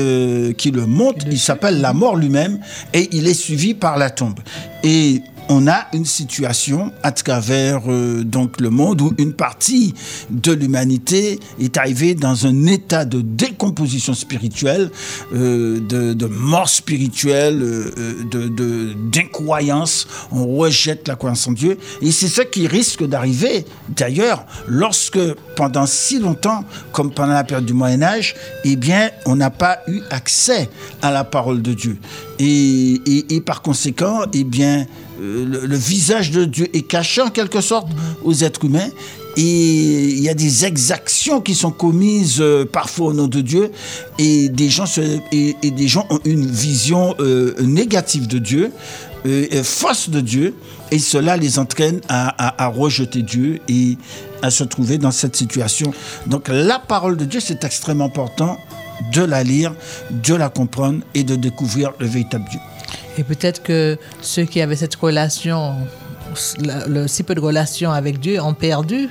qui 0.57 0.71
le 0.71 0.85
monte, 0.85 1.23
il 1.25 1.39
s'appelle 1.39 1.79
la 1.79 1.93
mort 1.93 2.17
lui-même, 2.17 2.59
et 2.93 3.07
il 3.13 3.27
est 3.27 3.33
suivi 3.33 3.73
par 3.73 3.97
la 3.97 4.09
tombe. 4.09 4.39
Et 4.83 5.21
on 5.49 5.67
a 5.67 5.87
une 5.93 6.05
situation 6.05 6.93
à 7.01 7.11
travers 7.11 7.81
euh, 7.87 8.23
donc 8.23 8.61
le 8.61 8.69
monde 8.69 9.01
où 9.01 9.13
une 9.17 9.33
partie 9.33 9.95
de 10.29 10.51
l'humanité 10.51 11.39
est 11.59 11.75
arrivée 11.75 12.13
dans 12.13 12.45
un 12.45 12.67
état 12.67 13.03
de 13.03 13.21
décomposition 13.21 14.13
spirituelle, 14.13 14.91
euh, 15.33 15.79
de, 15.79 16.25
mort 16.27 16.69
spirituelle, 16.69 17.61
euh, 17.61 18.23
de 18.31 18.93
d'incroyance. 19.09 20.07
On 20.31 20.45
rejette 20.55 21.07
la 21.07 21.15
croyance 21.15 21.47
en 21.47 21.53
Dieu 21.53 21.77
et 22.01 22.11
c'est 22.11 22.27
ce 22.27 22.41
qui 22.41 22.67
risque 22.67 23.03
d'arriver. 23.03 23.65
D'ailleurs, 23.89 24.45
lorsque 24.67 25.19
pendant 25.55 25.87
si 25.87 26.19
longtemps, 26.19 26.63
comme 26.91 27.11
pendant 27.11 27.33
la 27.33 27.43
période 27.43 27.65
du 27.65 27.73
Moyen 27.73 28.03
Âge, 28.03 28.35
eh 28.63 28.75
bien, 28.75 29.09
on 29.25 29.35
n'a 29.35 29.49
pas 29.49 29.79
eu 29.87 30.01
accès 30.11 30.69
à 31.01 31.11
la 31.11 31.23
parole 31.23 31.63
de 31.63 31.73
Dieu. 31.73 31.97
Et, 32.39 33.41
par 33.45 33.61
conséquent, 33.61 34.21
eh 34.33 34.43
bien, 34.43 34.85
euh, 35.21 35.45
le, 35.67 35.75
visage 35.75 36.31
de 36.31 36.45
Dieu 36.45 36.67
est 36.73 36.83
caché 36.87 37.21
en 37.21 37.29
quelque 37.29 37.59
sorte 37.61 37.87
aux 38.23 38.33
êtres 38.33 38.63
humains. 38.65 38.89
Et 39.35 40.05
il 40.09 40.19
y 40.19 40.29
a 40.29 40.33
des 40.33 40.65
exactions 40.65 41.41
qui 41.41 41.53
sont 41.53 41.71
commises 41.71 42.37
euh, 42.39 42.65
parfois 42.65 43.07
au 43.07 43.13
nom 43.13 43.27
de 43.27 43.41
Dieu. 43.41 43.71
Et 44.17 44.47
des 44.49 44.69
gens, 44.69 44.85
et, 45.31 45.53
des 45.61 45.87
gens 45.87 46.05
ont 46.09 46.19
une 46.23 46.45
vision 46.45 47.13
euh, 47.19 47.53
négative 47.61 48.27
de 48.27 48.39
Dieu, 48.39 48.71
fausse 49.63 50.09
de 50.09 50.21
Dieu. 50.21 50.55
Et 50.91 50.99
cela 50.99 51.35
les 51.35 51.59
entraîne 51.59 51.99
à- 52.07 52.63
à 52.63 52.67
rejeter 52.67 53.21
Dieu 53.21 53.59
et 53.67 53.97
à 54.41 54.49
se 54.49 54.63
trouver 54.63 54.97
dans 54.97 55.11
cette 55.11 55.35
situation. 55.35 55.93
Donc 56.25 56.47
la 56.47 56.79
parole 56.79 57.17
de 57.17 57.25
Dieu, 57.25 57.39
c'est 57.41 57.63
extrêmement 57.65 58.05
important 58.05 58.57
de 59.13 59.23
la 59.23 59.43
lire, 59.43 59.73
de 60.11 60.33
la 60.35 60.49
comprendre 60.49 60.99
et 61.13 61.23
de 61.23 61.35
découvrir 61.35 61.91
le 61.99 62.07
véritable 62.07 62.45
Dieu. 62.49 62.59
Et 63.17 63.23
peut-être 63.23 63.61
que 63.63 63.97
ceux 64.21 64.43
qui 64.45 64.61
avaient 64.61 64.75
cette 64.75 64.95
relation, 64.95 65.73
la- 66.59 66.85
le 66.87 67.07
si 67.07 67.23
peu 67.23 67.35
de 67.35 67.39
relation 67.39 67.91
avec 67.91 68.19
Dieu, 68.19 68.41
ont 68.41 68.53
perdu. 68.53 69.09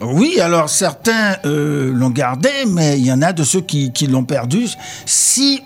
Oui, 0.00 0.40
alors 0.40 0.68
certains 0.68 1.36
euh, 1.44 1.92
l'ont 1.92 2.10
gardé, 2.10 2.50
mais 2.66 2.98
il 2.98 3.06
y 3.06 3.12
en 3.12 3.22
a 3.22 3.32
de 3.32 3.44
ceux 3.44 3.60
qui, 3.60 3.92
qui 3.92 4.08
l'ont 4.08 4.24
perdu. 4.24 4.66
Si, 5.06 5.62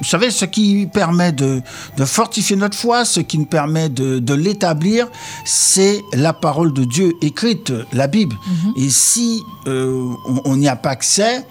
vous 0.00 0.04
savez, 0.04 0.30
ce 0.30 0.44
qui 0.44 0.86
permet 0.92 1.32
de, 1.32 1.62
de 1.96 2.04
fortifier 2.04 2.54
notre 2.56 2.76
foi, 2.76 3.04
ce 3.06 3.20
qui 3.20 3.38
nous 3.38 3.46
permet 3.46 3.88
de, 3.88 4.18
de 4.18 4.34
l'établir, 4.34 5.08
c'est 5.46 6.00
la 6.12 6.34
parole 6.34 6.72
de 6.74 6.84
Dieu 6.84 7.14
écrite, 7.22 7.72
la 7.94 8.08
Bible. 8.08 8.36
Et 8.76 8.90
si 8.90 9.40
euh, 9.66 10.04
on 10.44 10.56
n'y 10.56 10.68
a 10.68 10.76
pas 10.76 10.90
accès, 10.90 11.46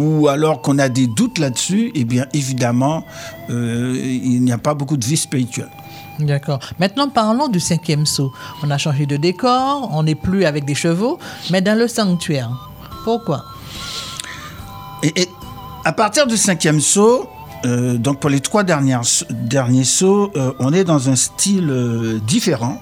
ou 0.00 0.28
alors 0.28 0.62
qu'on 0.62 0.78
a 0.78 0.88
des 0.88 1.06
doutes 1.06 1.38
là-dessus, 1.38 1.92
eh 1.94 2.04
bien 2.04 2.26
évidemment, 2.32 3.04
euh, 3.50 3.94
il 4.02 4.42
n'y 4.42 4.52
a 4.52 4.58
pas 4.58 4.74
beaucoup 4.74 4.96
de 4.96 5.04
vie 5.04 5.16
spirituelle. 5.16 5.70
D'accord. 6.18 6.58
Maintenant, 6.78 7.08
parlons 7.08 7.48
du 7.48 7.60
cinquième 7.60 8.06
saut. 8.06 8.32
On 8.62 8.70
a 8.70 8.78
changé 8.78 9.06
de 9.06 9.16
décor, 9.16 9.90
on 9.92 10.02
n'est 10.02 10.14
plus 10.14 10.44
avec 10.44 10.64
des 10.64 10.74
chevaux, 10.74 11.18
mais 11.50 11.62
dans 11.62 11.78
le 11.78 11.88
sanctuaire. 11.88 12.50
Pourquoi? 13.04 13.44
Et, 15.02 15.22
et 15.22 15.28
à 15.84 15.92
partir 15.92 16.26
du 16.26 16.36
cinquième 16.36 16.80
saut, 16.80 17.28
euh, 17.64 17.96
donc 17.96 18.20
pour 18.20 18.30
les 18.30 18.40
trois 18.40 18.64
dernières, 18.64 19.02
derniers 19.30 19.84
sauts, 19.84 20.30
euh, 20.36 20.52
on 20.58 20.72
est 20.72 20.84
dans 20.84 21.08
un 21.08 21.16
style 21.16 21.70
euh, 21.70 22.18
différent 22.26 22.80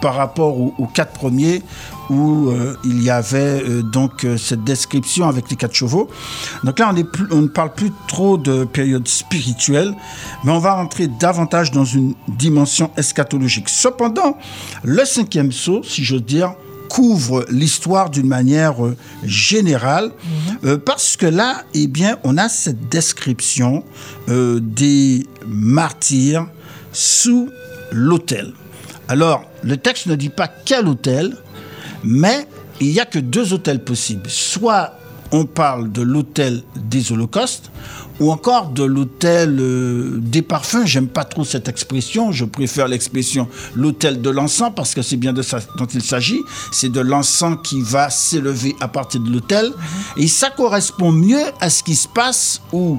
par 0.00 0.14
rapport 0.14 0.58
aux, 0.58 0.74
aux 0.78 0.86
quatre 0.86 1.12
premiers 1.12 1.62
où 2.10 2.50
euh, 2.50 2.74
il 2.84 3.02
y 3.02 3.08
avait 3.08 3.62
euh, 3.62 3.82
donc 3.82 4.24
euh, 4.24 4.36
cette 4.36 4.64
description 4.64 5.26
avec 5.28 5.48
les 5.50 5.56
quatre 5.56 5.74
chevaux. 5.74 6.10
Donc 6.64 6.78
là, 6.78 6.90
on, 6.92 6.96
est 6.96 7.04
plus- 7.04 7.28
on 7.30 7.42
ne 7.42 7.46
parle 7.48 7.72
plus 7.72 7.92
trop 8.08 8.36
de 8.36 8.64
période 8.64 9.08
spirituelle, 9.08 9.94
mais 10.44 10.52
on 10.52 10.58
va 10.58 10.74
rentrer 10.74 11.06
davantage 11.08 11.70
dans 11.70 11.84
une 11.84 12.14
dimension 12.28 12.90
eschatologique. 12.96 13.68
Cependant, 13.68 14.36
le 14.82 15.04
cinquième 15.04 15.52
saut, 15.52 15.82
si 15.84 16.04
j'ose 16.04 16.24
dire, 16.24 16.52
couvre 16.88 17.46
l'histoire 17.50 18.10
d'une 18.10 18.26
manière 18.26 18.74
générale, 19.22 20.10
euh, 20.64 20.76
parce 20.76 21.16
que 21.16 21.26
là, 21.26 21.62
eh 21.72 21.86
bien, 21.86 22.18
on 22.24 22.36
a 22.36 22.48
cette 22.48 22.88
description 22.88 23.84
euh, 24.28 24.58
des 24.60 25.24
martyrs 25.46 26.48
sous 26.92 27.48
l'autel. 27.92 28.52
Alors, 29.06 29.44
le 29.62 29.76
texte 29.76 30.06
ne 30.06 30.16
dit 30.16 30.30
pas 30.30 30.48
quel 30.48 30.88
autel, 30.88 31.36
mais 32.04 32.46
il 32.80 32.88
n'y 32.88 33.00
a 33.00 33.06
que 33.06 33.18
deux 33.18 33.52
autels 33.52 33.84
possibles. 33.84 34.28
Soit 34.28 34.94
on 35.32 35.44
parle 35.44 35.92
de 35.92 36.02
l'autel 36.02 36.62
des 36.76 37.12
holocaustes, 37.12 37.70
ou 38.20 38.30
encore 38.30 38.68
de 38.68 38.84
l'autel 38.84 39.56
euh, 39.58 40.18
des 40.20 40.42
parfums. 40.42 40.84
J'aime 40.84 41.08
pas 41.08 41.24
trop 41.24 41.44
cette 41.44 41.68
expression. 41.68 42.32
Je 42.32 42.44
préfère 42.44 42.86
l'expression 42.86 43.48
l'autel 43.74 44.20
de 44.20 44.30
l'encens 44.30 44.72
parce 44.76 44.94
que 44.94 45.02
c'est 45.02 45.16
bien 45.16 45.32
de 45.32 45.40
ça 45.42 45.58
dont 45.78 45.86
il 45.86 46.02
s'agit. 46.02 46.40
C'est 46.70 46.90
de 46.90 47.00
l'encens 47.00 47.56
qui 47.64 47.80
va 47.80 48.10
s'élever 48.10 48.76
à 48.80 48.88
partir 48.88 49.20
de 49.22 49.30
l'autel. 49.30 49.72
Et 50.18 50.28
ça 50.28 50.50
correspond 50.50 51.10
mieux 51.10 51.44
à 51.60 51.70
ce 51.70 51.82
qui 51.82 51.96
se 51.96 52.08
passe 52.08 52.60
où 52.72 52.98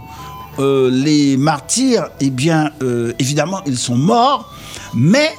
euh, 0.59 0.89
les 0.89 1.37
martyrs, 1.37 2.09
eh 2.19 2.31
bien, 2.31 2.71
euh, 2.81 3.13
évidemment, 3.19 3.61
ils 3.67 3.77
sont 3.77 3.95
morts, 3.95 4.51
mais 4.93 5.29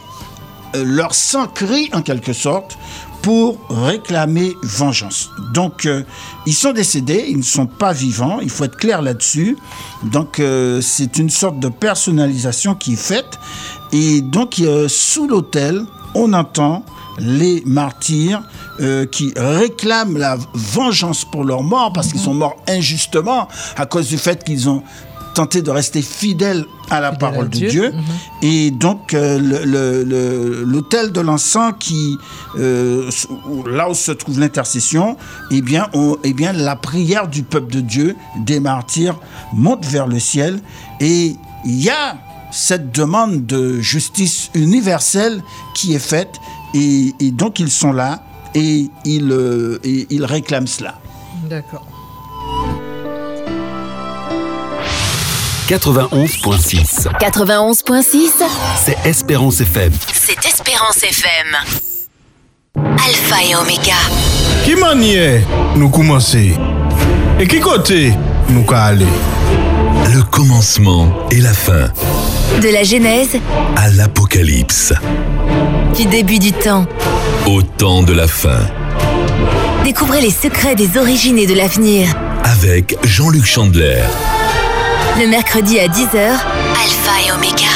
leur 0.75 1.15
sang 1.15 1.49
crie 1.49 1.91
en 1.93 2.01
quelque 2.01 2.33
sorte 2.33 2.79
pour 3.23 3.59
réclamer 3.71 4.57
vengeance. 4.63 5.31
Donc, 5.55 5.87
euh, 5.87 6.03
ils 6.45 6.55
sont 6.55 6.73
décédés, 6.73 7.27
ils 7.29 7.39
ne 7.39 7.43
sont 7.43 7.67
pas 7.67 7.93
vivants, 7.93 8.41
il 8.41 8.51
faut 8.51 8.65
être 8.65 8.77
clair 8.77 9.01
là-dessus. 9.01 9.57
Donc, 10.03 10.41
euh, 10.41 10.81
c'est 10.81 11.19
une 11.19 11.31
sorte 11.31 11.61
de 11.61 11.69
personnalisation 11.69 12.75
qui 12.75 12.95
est 12.95 12.97
faite. 12.97 13.39
Et 13.93 14.21
donc, 14.21 14.59
euh, 14.59 14.89
sous 14.89 15.29
l'autel, 15.29 15.85
on 16.15 16.33
entend 16.33 16.85
les 17.19 17.63
martyrs 17.67 18.43
qui 19.13 19.33
réclament 19.37 20.17
la 20.17 20.39
vengeance 20.55 21.27
pour 21.27 21.45
leur 21.45 21.63
mort 21.63 21.93
parce 21.93 22.11
qu'ils 22.11 22.23
sont 22.23 22.35
morts 22.35 22.57
injustement 22.67 23.47
à 23.77 23.85
cause 23.85 24.09
du 24.09 24.17
fait 24.17 24.43
qu'ils 24.43 24.69
ont 24.69 24.83
tenté 25.35 25.63
de 25.63 25.71
rester 25.71 26.03
fidèles 26.03 26.65
à 26.91 27.01
la 27.01 27.13
parole 27.13 27.47
à 27.47 27.49
de 27.49 27.57
Dieu. 27.57 27.69
Dieu. 27.69 27.95
Et 28.43 28.71
donc, 28.71 29.15
euh, 29.15 29.39
le- 29.39 29.65
le- 29.65 30.05
le- 30.05 30.65
l'autel 30.65 31.13
de 31.13 31.21
l'encens, 31.21 31.73
qui, 31.79 32.19
euh, 32.59 33.11
là 33.71 33.89
où 33.91 33.95
se 33.95 34.13
trouve 34.13 34.39
l'intercession, 34.41 35.17
eh 35.51 35.63
bien, 35.63 35.89
on- 35.95 36.17
eh 36.25 36.33
bien, 36.33 36.53
la 36.53 36.77
prière 36.77 37.29
du 37.29 37.43
peuple 37.43 37.73
de 37.73 37.81
Dieu, 37.81 38.17
des 38.45 38.61
martyrs, 38.61 39.19
monte 39.55 39.85
vers 39.87 40.07
le 40.07 40.19
ciel. 40.19 40.61
Et 41.01 41.37
il 41.65 41.83
y 41.83 41.91
a 41.91 42.17
cette 42.51 42.93
demande 42.95 43.47
de 43.47 43.81
justice 43.81 44.51
universelle 44.55 45.43
qui 45.75 45.95
est 45.95 45.99
faite. 45.99 46.35
Et, 46.75 47.15
et 47.21 47.31
donc, 47.31 47.59
ils 47.61 47.71
sont 47.71 47.93
là 47.93 48.23
et 48.55 48.91
ils, 49.05 49.31
euh, 49.33 49.79
et 49.85 50.07
ils 50.11 50.25
réclament 50.25 50.67
cela. 50.67 50.99
D'accord. 51.49 51.87
91.6, 55.69 57.07
91.6, 57.21 58.31
c'est 58.85 58.97
Espérance 59.09 59.61
FM. 59.61 59.93
c'est 60.13 60.45
Espérance 60.45 61.03
FM. 61.03 61.57
Alpha 62.77 63.37
et 63.49 63.55
Oméga. 63.55 63.95
Qui 64.65 64.75
manière 64.75 65.41
nous 65.77 65.89
commencer 65.89 66.55
Et 67.41 67.47
qui 67.47 67.61
côté 67.61 68.13
nous 68.51 68.65
ka 68.65 68.83
aller 68.87 69.07
Le 70.13 70.23
commencement 70.25 71.09
et 71.31 71.41
la 71.41 71.55
fin 71.55 71.89
De 72.61 72.69
la 72.69 72.83
Genèse, 72.83 73.37
à 73.77 73.89
l'Apocalypse. 73.91 74.93
du 75.97 76.05
début 76.07 76.39
du 76.39 76.53
temps. 76.53 76.87
Au 77.47 77.63
temps 77.63 78.03
de 78.03 78.13
la 78.13 78.27
fin. 78.29 78.59
Découvrez 79.85 80.21
les 80.21 80.31
secrets 80.31 80.75
des 80.75 80.99
origines 80.99 81.39
et 81.39 81.47
de 81.47 81.55
l'avenir. 81.55 82.09
Avec 82.45 82.97
Jean-Luc 83.05 83.47
Chandler. 83.47 84.03
Le 85.19 85.27
mercredi 85.29 85.79
à 85.79 85.89
10h, 85.89 86.17
Alpha 86.17 87.13
et 87.27 87.33
Oméga. 87.33 87.67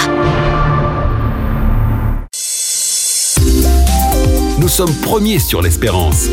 Nous 4.58 4.68
sommes 4.68 4.94
premiers 5.02 5.38
sur 5.38 5.60
l'Espérance. 5.62 6.28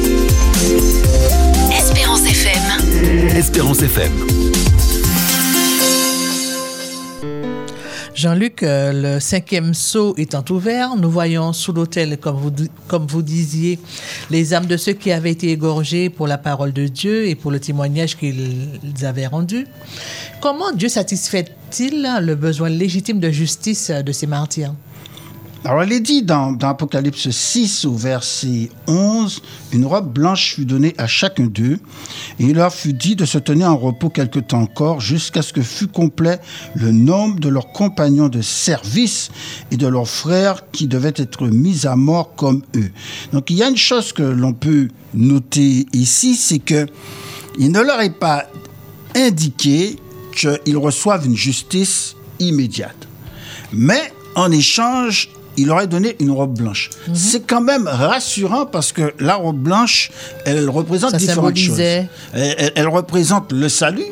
Espérance 1.72 2.22
FM. 2.26 3.36
Espérance 3.36 3.82
FM. 3.82 4.43
Jean-Luc, 8.24 8.64
euh, 8.64 9.16
le 9.16 9.20
cinquième 9.20 9.74
sceau 9.74 10.16
étant 10.16 10.46
ouvert, 10.50 10.96
nous 10.96 11.12
voyons 11.12 11.52
sous 11.52 11.74
l'autel, 11.74 12.18
comme 12.18 12.38
vous, 12.38 12.54
comme 12.88 13.06
vous 13.06 13.22
disiez, 13.22 13.80
les 14.32 14.54
âmes 14.54 14.66
de 14.66 14.78
ceux 14.78 14.94
qui 14.94 15.12
avaient 15.12 15.32
été 15.32 15.50
égorgés 15.50 16.10
pour 16.10 16.26
la 16.26 16.38
parole 16.38 16.72
de 16.72 16.88
Dieu 16.88 17.28
et 17.28 17.36
pour 17.36 17.52
le 17.52 17.60
témoignage 17.60 18.16
qu'ils 18.16 18.80
avaient 19.04 19.28
rendu. 19.28 19.68
Comment 20.40 20.72
Dieu 20.72 20.88
satisfait-il 20.88 22.08
le 22.22 22.36
besoin 22.36 22.70
légitime 22.70 23.20
de 23.20 23.30
justice 23.30 23.92
de 23.92 24.12
ces 24.14 24.26
martyrs? 24.26 24.74
Alors, 25.66 25.86
il 25.86 25.94
est 25.94 26.02
dit 26.02 26.24
dans, 26.24 26.58
Apocalypse 26.62 27.30
6 27.30 27.86
au 27.86 27.94
verset 27.94 28.70
11, 28.88 29.42
une 29.72 29.86
robe 29.86 30.12
blanche 30.12 30.56
fut 30.56 30.66
donnée 30.66 30.94
à 30.98 31.08
chacun 31.08 31.46
d'eux, 31.46 31.80
et 32.38 32.44
il 32.44 32.56
leur 32.56 32.74
fut 32.74 32.92
dit 32.92 33.16
de 33.16 33.24
se 33.24 33.38
tenir 33.38 33.70
en 33.70 33.78
repos 33.78 34.10
quelque 34.10 34.40
temps 34.40 34.60
encore, 34.60 35.00
jusqu'à 35.00 35.42
ce 35.42 35.54
que 35.54 35.62
fût 35.62 35.88
complet 35.88 36.40
le 36.76 36.92
nombre 36.92 37.40
de 37.40 37.48
leurs 37.48 37.72
compagnons 37.72 38.28
de 38.28 38.42
service 38.42 39.32
et 39.72 39.78
de 39.78 39.88
leurs 39.88 40.10
frères 40.10 40.70
qui 40.74 40.88
devaient 40.88 41.14
être 41.16 41.48
mis 41.48 41.88
à 41.88 41.96
mort 41.96 42.36
comme 42.36 42.64
eux. 42.76 42.92
Donc, 43.32 43.50
il 43.50 43.56
y 43.56 43.64
a 43.64 43.70
une 43.70 43.78
chose 43.78 44.12
que 44.12 44.24
l'on 44.24 44.52
peut 44.52 44.90
noter 45.14 45.86
ici, 45.94 46.36
c'est 46.36 46.60
que 46.60 46.88
il 47.58 47.72
ne 47.72 47.80
leur 47.80 48.02
est 48.02 48.20
pas 48.20 48.48
indiqué 49.16 49.96
qu'ils 50.36 50.78
reçoivent 50.78 51.26
une 51.26 51.38
justice 51.38 52.18
immédiate. 52.40 53.08
Mais 53.72 54.12
en 54.36 54.52
échange, 54.52 55.30
il 55.58 55.70
aurait 55.72 55.88
donné 55.88 56.16
une 56.20 56.32
robe 56.32 56.58
blanche. 56.58 56.90
Mhm. 57.08 57.16
C'est 57.16 57.48
quand 57.48 57.62
même 57.62 57.88
rassurant 57.88 58.66
parce 58.66 58.92
que 58.92 59.14
la 59.20 59.36
robe 59.36 59.58
blanche, 59.60 60.12
elle 60.46 60.70
représente 60.70 61.12
Ça 61.12 61.18
différentes 61.18 61.56
choses. 61.58 61.68
symbolisait. 61.78 62.02
Mhm. 62.04 62.08
Elle, 62.34 62.56
elle- 62.58 62.72
elle 62.76 62.88
représente 62.88 63.52
le 63.52 63.70
salut, 63.70 64.06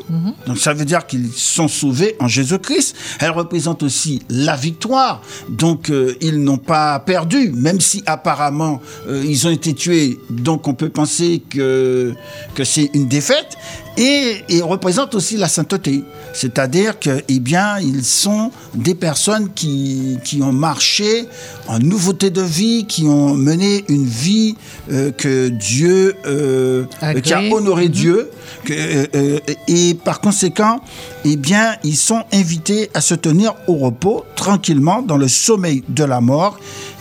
donc 0.46 0.58
ça 0.58 0.72
veut 0.72 0.84
dire 0.84 1.06
qu'ils 1.06 1.30
sont 1.34 1.68
sauvés 1.68 2.16
en 2.20 2.28
Jésus-Christ. 2.28 2.96
Elle 3.20 3.30
représente 3.30 3.82
aussi 3.82 4.22
la 4.28 4.56
victoire, 4.56 5.22
donc 5.48 5.90
euh, 5.90 6.14
ils 6.20 6.42
n'ont 6.42 6.58
pas 6.58 6.98
perdu, 7.00 7.52
même 7.54 7.80
si 7.80 8.02
apparemment 8.06 8.80
euh, 9.08 9.22
ils 9.24 9.46
ont 9.46 9.50
été 9.50 9.74
tués, 9.74 10.18
donc 10.30 10.68
on 10.68 10.74
peut 10.74 10.88
penser 10.88 11.42
que, 11.50 12.14
que 12.54 12.64
c'est 12.64 12.90
une 12.94 13.08
défaite. 13.08 13.56
Et, 13.98 14.44
et 14.48 14.62
représente 14.62 15.14
aussi 15.14 15.36
la 15.36 15.48
sainteté, 15.48 16.02
c'est-à-dire 16.32 16.98
que, 16.98 17.22
eh 17.28 17.40
bien, 17.40 17.78
ils 17.78 18.04
sont 18.04 18.50
des 18.74 18.94
personnes 18.94 19.50
qui, 19.54 20.18
qui 20.24 20.40
ont 20.40 20.52
marché 20.52 21.26
en 21.68 21.78
nouveauté 21.78 22.30
de 22.30 22.40
vie, 22.40 22.86
qui 22.86 23.04
ont 23.04 23.34
mené 23.34 23.84
une 23.88 24.06
vie 24.06 24.56
euh, 24.90 25.10
que 25.10 25.48
Dieu, 25.48 26.14
euh, 26.24 26.84
qui 27.22 27.34
a 27.34 27.42
honoré 27.52 27.90
Dieu, 27.90 28.30
que, 28.64 28.72
euh, 28.72 29.06
euh, 29.14 29.38
et 29.68 29.94
par 29.94 30.22
conséquent, 30.22 30.80
eh 31.26 31.36
bien, 31.36 31.76
ils 31.84 31.96
sont 31.96 32.24
invités 32.32 32.90
à 32.94 33.02
se 33.02 33.14
tenir 33.14 33.54
au 33.66 33.74
repos 33.74 34.24
tranquillement 34.36 35.02
dans 35.02 35.18
le 35.18 35.28
sommeil 35.28 35.84
de 35.88 36.04
la 36.04 36.22
mort 36.22 36.58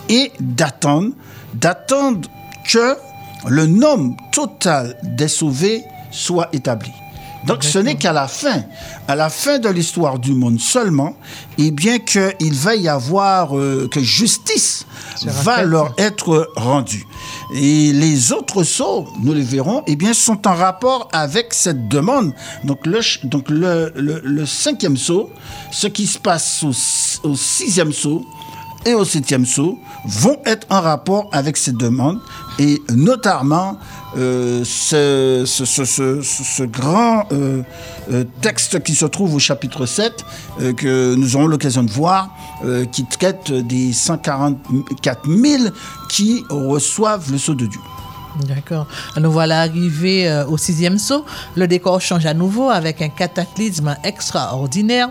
et 0.10 0.31
d'attendre, 0.41 1.12
d'attendre 1.53 2.29
que 2.69 2.95
le 3.48 3.65
nombre 3.65 4.15
total 4.31 4.98
des 5.03 5.27
sauvés 5.27 5.83
soit 6.12 6.50
établi. 6.53 6.91
Donc 7.44 7.63
ce 7.63 7.80
n'est 7.80 7.96
qu'à 7.96 8.12
la 8.13 8.27
fin, 8.27 8.63
à 9.08 9.15
la 9.15 9.32
fin 9.32 9.58
de 9.58 9.68
l'histoire 9.68 10.20
du 10.20 10.34
monde 10.36 10.60
seulement, 10.60 11.15
eh 11.58 11.72
bien 11.72 11.98
qu'il 11.98 12.53
va 12.53 12.75
y 12.75 12.88
avoir 12.88 13.58
euh, 13.58 13.88
que 13.91 14.00
justice 14.00 14.86
va 15.25 15.63
leur 15.63 15.91
être 15.98 16.51
rendue. 16.56 17.03
Et 17.56 17.94
les 17.94 18.32
autres 18.32 18.63
sceaux, 18.63 19.08
nous 19.24 19.34
les 19.34 19.41
verrons, 19.41 19.82
eh 19.88 19.96
bien 19.96 20.13
sont 20.13 20.48
en 20.48 20.53
rapport 20.53 21.08
avec 21.13 21.51
cette 21.56 21.88
demande. 21.88 22.32
Donc 22.63 22.86
le, 22.86 23.00
donc 23.27 23.50
le, 23.50 23.91
le- 23.96 24.22
le 24.24 24.46
cinquième 24.46 24.96
sceau, 24.96 25.32
ce 25.72 25.88
qui 25.88 26.06
se 26.06 26.20
passe 26.20 26.63
au, 26.63 27.27
au 27.27 27.36
sixième 27.36 27.91
sceau, 27.91 28.24
et 28.85 28.93
au 28.93 29.05
septième 29.05 29.45
sceau 29.45 29.79
vont 30.05 30.38
être 30.45 30.67
en 30.69 30.81
rapport 30.81 31.29
avec 31.31 31.57
ces 31.57 31.71
demandes 31.71 32.19
et 32.59 32.81
notamment 32.89 33.77
euh, 34.17 34.63
ce, 34.65 36.63
grand 36.63 37.25
euh, 37.31 37.61
euh, 38.11 38.23
texte 38.41 38.83
qui 38.83 38.95
se 38.95 39.05
trouve 39.05 39.35
au 39.35 39.39
chapitre 39.39 39.85
7 39.85 40.25
euh, 40.61 40.73
que 40.73 41.15
nous 41.15 41.35
aurons 41.35 41.47
l'occasion 41.47 41.83
de 41.83 41.91
voir 41.91 42.29
qui 42.91 43.05
traite 43.05 43.51
des 43.51 43.91
144 43.91 45.27
000 45.27 45.63
qui 46.09 46.43
reçoivent 46.50 47.31
le 47.31 47.39
sceau 47.39 47.55
de 47.55 47.65
Dieu. 47.65 47.79
D'accord. 48.39 48.88
Nous 49.17 49.31
voilà 49.31 49.61
arrivés 49.61 50.27
euh, 50.27 50.45
au 50.47 50.57
sixième 50.57 50.97
saut. 50.97 51.25
Le 51.55 51.67
décor 51.67 52.00
change 52.01 52.25
à 52.25 52.33
nouveau 52.33 52.69
avec 52.69 53.01
un 53.01 53.09
cataclysme 53.09 53.95
extraordinaire. 54.03 55.09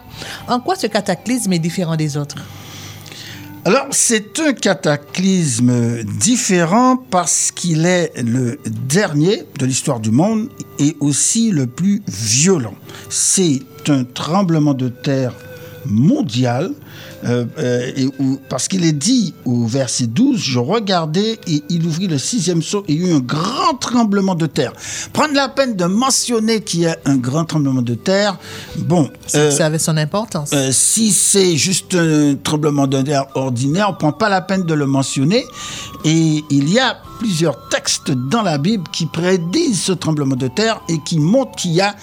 En 0.49 0.61
quoi 0.61 0.77
ce 0.77 0.87
cataclysme 0.87 1.53
est 1.53 1.59
différent 1.59 1.97
des 1.97 2.17
autres? 2.17 2.37
Alors, 3.67 3.89
c'est 3.91 4.39
un 4.41 4.55
cataclysme 4.55 6.03
différent 6.05 6.97
parce 6.97 7.51
qu'il 7.51 7.85
est 7.85 8.11
le 8.23 8.59
dernier 8.67 9.43
de 9.59 9.67
l'histoire 9.67 10.01
du 10.01 10.11
monde 10.11 10.49
et 10.79 10.97
aussi 10.99 11.51
le 11.51 11.67
plus 11.67 12.01
violent. 12.09 12.75
C'est 13.11 13.61
un 13.89 14.05
tremblement 14.05 14.73
de 14.73 14.89
terre 14.89 15.35
mondial. 15.85 16.73
Euh, 17.25 17.45
euh, 17.59 17.91
et 17.97 18.07
où- 18.19 18.39
parce 18.49 18.67
qu'il 18.69 18.85
est 18.85 18.93
dit 18.93 19.35
au 19.45 19.67
verset 19.67 20.07
12, 20.07 20.39
je 20.39 20.59
regardais 20.59 21.39
et 21.47 21.63
il 21.69 21.87
ouvrit 21.87 22.07
le 22.09 22.19
sixième 22.19 22.63
saut 22.63 22.85
et 22.89 22.95
il 22.95 23.03
y 23.03 23.09
a 23.09 23.13
eu 23.13 23.15
un 23.17 23.21
grand 23.21 23.75
tremblement 23.81 24.35
de 24.35 24.47
terre. 24.47 24.73
Prendre 25.13 25.35
la 25.35 25.49
peine 25.49 25.77
de 25.77 25.85
mentionner 25.85 26.63
qu'il 26.63 26.81
y 26.81 26.87
a 26.87 26.97
un 27.05 27.17
grand 27.17 27.45
tremblement 27.45 27.83
de 27.83 27.95
terre, 27.95 28.39
bon, 28.79 29.11
euh, 29.35 29.51
Ça 29.51 29.67
avait 29.67 29.79
son 29.79 29.97
importance. 29.97 30.51
euh, 30.53 30.71
si 30.73 31.13
c'est 31.13 31.57
juste 31.57 31.95
un 31.95 32.35
tremblement 32.37 32.87
de 32.87 33.03
terre 33.03 33.27
ordinaire, 33.35 33.87
on 33.89 33.93
ne 33.93 33.97
prend 33.99 34.13
pas 34.13 34.29
la 34.29 34.41
peine 34.41 34.63
de 34.65 34.75
le 34.75 34.87
mentionner. 34.87 35.45
Et 36.05 36.43
il 36.51 36.71
y 36.73 36.79
a 36.79 36.97
plusieurs 37.19 37.69
textes 37.69 38.11
dans 38.11 38.41
la 38.43 38.57
Bible 38.57 38.85
qui 38.91 39.05
prédisent 39.05 39.83
ce 39.83 39.93
tremblement 39.93 40.37
de 40.37 40.49
terre 40.49 40.81
et 40.89 40.99
qui 41.05 41.19
montrent 41.19 41.55
qu'il 41.57 41.73
y 41.73 41.83
a 41.83 41.95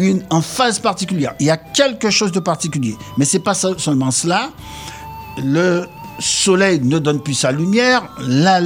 une 0.00 0.24
en 0.30 0.40
phase 0.40 0.80
particulière. 0.80 1.34
Il 1.38 1.46
y 1.46 1.50
a 1.50 1.56
quelque 1.56 2.10
chose 2.10 2.32
de 2.32 2.40
particulier. 2.40 2.96
Mais 3.16 3.24
c'est 3.24 3.38
pas 3.38 3.54
se- 3.54 3.78
seulement 3.78 4.10
cela. 4.10 4.50
Le 5.42 5.86
soleil 6.18 6.80
ne 6.82 6.98
donne 6.98 7.20
plus 7.20 7.34
sa 7.34 7.52
lumière, 7.52 8.08
la, 8.20 8.60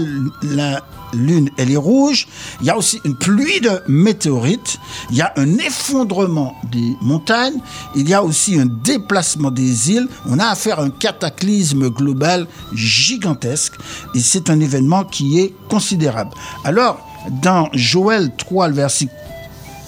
lune, 1.14 1.50
elle 1.56 1.70
est 1.70 1.76
rouge. 1.76 2.26
Il 2.60 2.66
y 2.66 2.70
a 2.70 2.76
aussi 2.76 3.00
une 3.04 3.16
pluie 3.16 3.60
de 3.60 3.82
météorites. 3.88 4.78
Il 5.10 5.16
y 5.16 5.22
a 5.22 5.32
un 5.36 5.58
effondrement 5.58 6.54
des 6.70 6.96
montagnes. 7.00 7.60
Il 7.94 8.08
y 8.08 8.14
a 8.14 8.22
aussi 8.22 8.58
un 8.58 8.66
déplacement 8.66 9.50
des 9.50 9.92
îles. 9.92 10.08
On 10.28 10.38
a 10.38 10.46
affaire 10.46 10.80
à 10.80 10.82
un 10.82 10.90
cataclysme 10.90 11.88
global 11.88 12.46
gigantesque. 12.74 13.74
Et 14.14 14.20
c'est 14.20 14.50
un 14.50 14.60
événement 14.60 15.04
qui 15.04 15.40
est 15.40 15.54
considérable. 15.68 16.30
Alors, 16.64 17.00
dans 17.42 17.68
Joël 17.72 18.30
3, 18.36 18.68
le 18.68 18.74
verset 18.74 19.08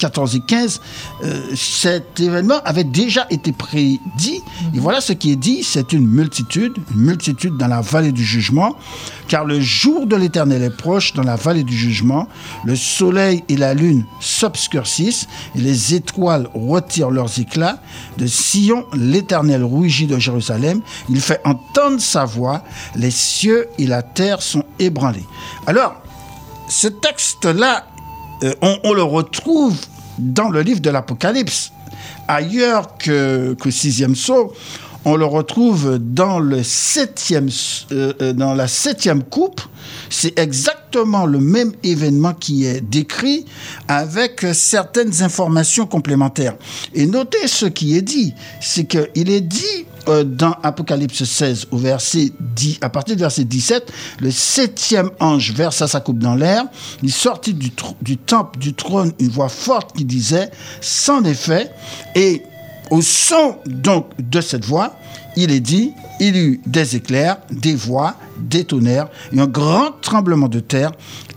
14 0.00 0.34
et 0.34 0.40
15, 0.40 0.80
euh, 1.22 1.42
cet 1.54 2.18
événement 2.18 2.60
avait 2.64 2.84
déjà 2.84 3.26
été 3.30 3.52
prédit. 3.52 4.42
Et 4.74 4.78
voilà 4.78 5.00
ce 5.00 5.12
qui 5.12 5.30
est 5.30 5.36
dit, 5.36 5.62
c'est 5.62 5.92
une 5.92 6.06
multitude, 6.06 6.72
une 6.94 7.02
multitude 7.02 7.56
dans 7.58 7.68
la 7.68 7.82
vallée 7.82 8.10
du 8.10 8.24
jugement, 8.24 8.76
car 9.28 9.44
le 9.44 9.60
jour 9.60 10.06
de 10.06 10.16
l'Éternel 10.16 10.62
est 10.62 10.76
proche 10.76 11.12
dans 11.12 11.22
la 11.22 11.36
vallée 11.36 11.64
du 11.64 11.76
jugement. 11.76 12.26
Le 12.64 12.74
soleil 12.74 13.44
et 13.48 13.56
la 13.56 13.74
lune 13.74 14.04
s'obscurcissent 14.20 15.28
et 15.54 15.60
les 15.60 15.94
étoiles 15.94 16.48
retirent 16.54 17.10
leurs 17.10 17.38
éclats. 17.38 17.78
De 18.16 18.26
Sion, 18.26 18.86
l'Éternel 18.94 19.62
rougit 19.62 20.06
de 20.06 20.18
Jérusalem. 20.18 20.80
Il 21.10 21.20
fait 21.20 21.40
entendre 21.44 22.00
sa 22.00 22.24
voix. 22.24 22.64
Les 22.96 23.10
cieux 23.10 23.68
et 23.78 23.86
la 23.86 24.02
terre 24.02 24.40
sont 24.40 24.64
ébranlés. 24.78 25.26
Alors, 25.66 26.00
ce 26.70 26.86
texte-là, 26.86 27.84
euh, 28.42 28.52
on, 28.84 28.92
le 28.92 29.02
retrouve 29.02 29.76
dans 30.18 30.48
le 30.48 30.62
livre 30.62 30.80
de 30.80 30.90
l'Apocalypse. 30.90 31.72
Ailleurs 32.28 32.96
que, 32.96 33.54
que 33.54 33.70
sixième 33.70 34.14
sceau, 34.14 34.52
on 35.04 35.16
le 35.16 35.24
retrouve 35.24 35.98
dans, 35.98 36.38
le 36.38 36.62
septième, 36.62 37.48
euh, 37.92 38.12
euh, 38.20 38.32
dans 38.32 38.54
la 38.54 38.68
septième 38.68 39.22
coupe. 39.22 39.60
C'est 40.10 40.38
exactement 40.38 41.24
le 41.24 41.38
même 41.38 41.72
événement 41.82 42.34
qui 42.34 42.66
est 42.66 42.80
décrit 42.80 43.44
avec 43.88 44.44
certaines 44.52 45.22
informations 45.22 45.86
complémentaires. 45.86 46.54
Et 46.94 47.06
notez 47.06 47.46
ce 47.46 47.66
qui 47.66 47.96
est 47.96 48.02
dit, 48.02 48.34
c'est 48.60 48.84
qu'il 48.84 49.30
est 49.30 49.40
dit 49.40 49.86
euh, 50.08 50.24
dans 50.24 50.54
Apocalypse 50.62 51.24
16 51.24 51.68
au 51.70 51.76
verset 51.76 52.32
10, 52.40 52.78
à 52.80 52.88
partir 52.88 53.16
du 53.16 53.20
verset 53.20 53.44
17, 53.44 53.92
le 54.20 54.30
septième 54.30 55.10
ange 55.20 55.52
versa 55.52 55.86
sa 55.86 56.00
coupe 56.00 56.18
dans 56.18 56.34
l'air. 56.34 56.64
Il 57.02 57.12
sortit 57.12 57.54
du, 57.54 57.70
temple 57.70 58.58
du 58.58 58.74
trône 58.74 59.12
une 59.18 59.30
voix 59.30 59.48
forte 59.48 59.96
qui 59.96 60.04
disait, 60.04 60.50
sans 60.80 61.22
effet, 61.24 61.70
et 62.14 62.42
au 62.90 63.02
son 63.02 63.56
donc 63.66 64.06
de 64.18 64.40
cette 64.40 64.64
voix, 64.64 64.96
il 65.36 65.50
est 65.50 65.60
dit, 65.60 65.92
il 66.18 66.36
y 66.36 66.40
eut 66.40 66.60
des 66.66 66.96
éclairs, 66.96 67.38
des 67.50 67.74
voix, 67.74 68.16
des 68.38 68.64
tonnerres 68.64 69.08
et 69.32 69.40
un 69.40 69.46
grand 69.46 69.92
tremblement 70.00 70.48
de 70.48 70.60
terre 70.60 70.92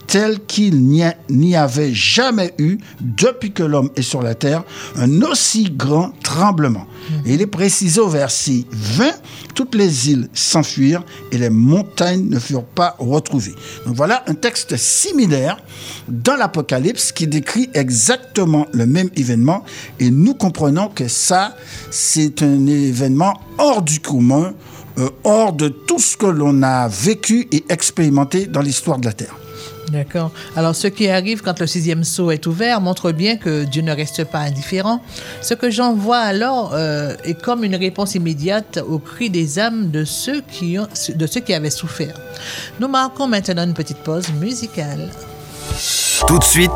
tel 0.06 0.40
qu'il 0.46 0.82
n'y 1.30 1.56
avait 1.56 1.94
jamais 1.94 2.54
eu 2.58 2.78
depuis 3.00 3.52
que 3.52 3.62
l'homme 3.62 3.90
est 3.96 4.02
sur 4.02 4.22
la 4.22 4.34
terre, 4.34 4.64
un 4.96 5.22
aussi 5.22 5.70
grand 5.70 6.12
tremblement. 6.22 6.86
Et 7.26 7.34
il 7.34 7.42
est 7.42 7.46
précisé 7.46 8.00
au 8.00 8.08
verset 8.08 8.64
20, 8.70 9.10
toutes 9.54 9.74
les 9.74 10.10
îles 10.10 10.28
s'enfuirent 10.32 11.04
et 11.32 11.38
les 11.38 11.50
montagnes 11.50 12.28
ne 12.28 12.38
furent 12.38 12.64
pas 12.64 12.96
retrouvées. 12.98 13.54
Donc 13.86 13.96
voilà 13.96 14.24
un 14.26 14.34
texte 14.34 14.76
similaire 14.76 15.58
dans 16.08 16.36
l'Apocalypse 16.36 17.12
qui 17.12 17.26
décrit 17.26 17.68
exactement 17.74 18.66
le 18.72 18.86
même 18.86 19.10
événement 19.16 19.64
et 20.00 20.10
nous 20.10 20.34
comprenons 20.34 20.88
que 20.88 21.08
ça, 21.08 21.56
c'est 21.90 22.42
un 22.42 22.66
événement 22.66 23.34
hors 23.58 23.82
du 23.82 24.00
commun, 24.00 24.54
euh, 24.98 25.10
hors 25.24 25.52
de 25.52 25.68
tout 25.68 25.98
ce 25.98 26.16
que 26.16 26.26
l'on 26.26 26.62
a 26.62 26.88
vécu 26.88 27.48
et 27.52 27.64
expérimenté 27.68 28.46
dans 28.46 28.60
l'histoire 28.60 28.98
de 28.98 29.06
la 29.06 29.12
Terre. 29.12 29.34
D'accord. 29.90 30.30
Alors, 30.56 30.74
ce 30.74 30.86
qui 30.86 31.08
arrive 31.08 31.42
quand 31.42 31.60
le 31.60 31.66
sixième 31.66 32.04
sceau 32.04 32.30
est 32.30 32.46
ouvert 32.46 32.80
montre 32.80 33.12
bien 33.12 33.36
que 33.36 33.64
Dieu 33.64 33.82
ne 33.82 33.92
reste 33.92 34.24
pas 34.24 34.40
indifférent. 34.40 35.02
Ce 35.40 35.54
que 35.54 35.70
j'en 35.70 35.94
vois 35.94 36.18
alors 36.18 36.72
euh, 36.74 37.14
est 37.24 37.40
comme 37.40 37.64
une 37.64 37.76
réponse 37.76 38.14
immédiate 38.14 38.78
au 38.88 38.98
cri 38.98 39.30
des 39.30 39.58
âmes 39.58 39.90
de 39.90 40.04
ceux 40.04 40.40
qui, 40.40 40.78
ont, 40.78 40.88
de 41.14 41.26
ceux 41.26 41.40
qui 41.40 41.54
avaient 41.54 41.70
souffert. 41.70 42.18
Nous 42.80 42.88
marquons 42.88 43.26
maintenant 43.26 43.64
une 43.64 43.74
petite 43.74 43.98
pause 43.98 44.32
musicale. 44.40 45.10
Tout 46.26 46.38
de 46.38 46.44
suite, 46.44 46.70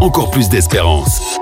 encore 0.00 0.30
plus 0.30 0.48
d'espérance. 0.48 1.38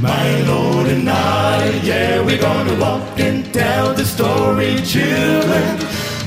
My 0.00 0.42
Lord 0.42 0.88
and 0.88 1.08
I, 1.08 1.80
yeah, 1.82 2.20
we're 2.20 2.40
gonna 2.40 2.78
walk 2.78 3.18
and 3.18 3.50
tell 3.52 3.94
the 3.94 4.04
story, 4.04 4.76
children. 4.82 5.78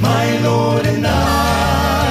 My 0.01 0.25
Lord 0.41 0.87
and 0.87 1.05
I, 1.05 2.09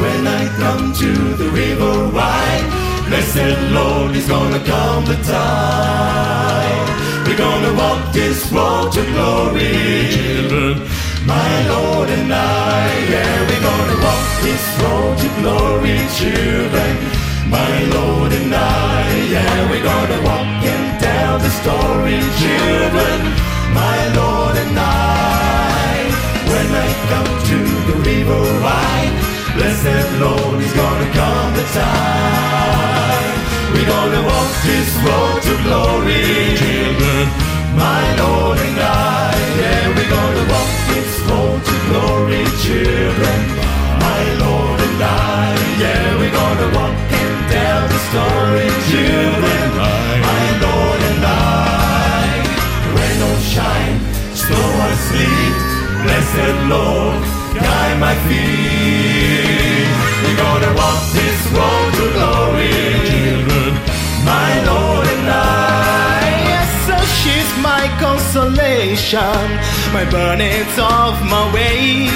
when 0.00 0.26
I 0.26 0.48
come 0.58 0.92
to 0.94 1.12
the 1.34 1.48
river 1.50 2.08
wide, 2.12 2.66
blessed 3.06 3.70
Lord 3.70 4.16
is 4.16 4.26
gonna 4.26 4.58
come 4.64 5.04
the 5.04 5.14
time. 5.22 6.88
We're 7.24 7.38
gonna 7.38 7.72
walk 7.74 8.12
this 8.12 8.50
road 8.50 8.90
to 8.94 9.02
glory, 9.12 10.10
children. 10.10 10.88
My 11.24 11.68
Lord 11.68 12.08
and 12.10 12.34
I, 12.34 12.88
yeah, 13.08 13.46
we're 13.48 13.62
gonna 13.62 13.98
walk 14.02 14.26
this 14.42 14.64
road 14.82 15.16
to 15.22 15.28
glory, 15.40 15.98
children. 16.18 16.96
My 17.48 17.79
time. 31.72 33.34
We're 33.72 33.86
gonna 33.86 34.22
walk 34.26 34.52
this 34.66 34.90
road 35.06 35.38
to 35.46 35.52
glory, 35.66 36.56
children. 36.58 37.24
My 37.78 38.02
Lord 38.18 38.58
and 38.58 38.78
I, 38.78 39.30
yeah, 39.60 39.82
we're 39.94 40.10
gonna 40.10 40.44
walk 40.50 40.72
this 40.90 41.12
road 41.30 41.58
to 41.68 41.74
glory, 41.88 42.42
children. 42.64 43.38
My 44.02 44.22
Lord 44.42 44.80
and 44.88 45.02
I, 45.02 45.46
yeah, 45.82 46.18
we're 46.18 46.34
gonna 46.42 46.68
walk 46.74 46.96
and 47.20 47.34
tell 47.54 47.82
the 47.92 48.00
story, 48.10 48.68
children. 48.90 49.66
My 49.78 50.44
Lord 50.64 51.00
and 51.10 51.22
I, 51.24 52.26
rain 52.98 53.20
or 53.30 53.38
shine, 53.54 53.96
snow 54.34 54.66
or 54.84 54.94
sleet, 55.06 55.56
blessed 56.02 56.56
Lord, 56.66 57.20
guide 57.54 57.96
my 58.00 58.14
feet. 58.26 59.88
We're 60.22 60.36
gonna 60.36 60.72
walk 60.74 61.00
this 61.50 61.58
road 61.58 61.92
to 61.94 62.06
glory, 62.12 62.70
children. 63.10 63.74
My 64.24 64.52
Lord 64.66 65.06
and 65.06 65.28
I, 65.28 66.20
yes, 66.52 66.70
so 66.86 66.96
she's 67.20 67.50
my 67.62 67.88
consolation, 67.98 69.46
my 69.92 70.04
burdens 70.10 70.76
of 70.78 71.20
my 71.26 71.52
way. 71.54 72.08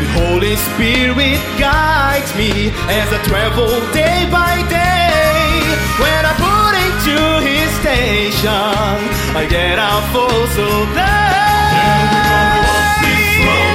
The 0.00 0.08
Holy 0.20 0.56
Spirit 0.56 1.40
guides 1.58 2.34
me 2.36 2.70
as 2.90 3.08
I 3.12 3.22
travel 3.24 3.68
day 3.92 4.28
by 4.30 4.62
day. 4.68 5.62
When 6.02 6.22
I 6.26 6.34
put 6.46 6.74
into 6.86 7.18
His 7.46 7.70
station, 7.80 8.50
I 9.36 9.46
get 9.48 9.78
out 9.78 10.04
full 10.12 10.46
so 10.56 10.66
that 10.94 11.34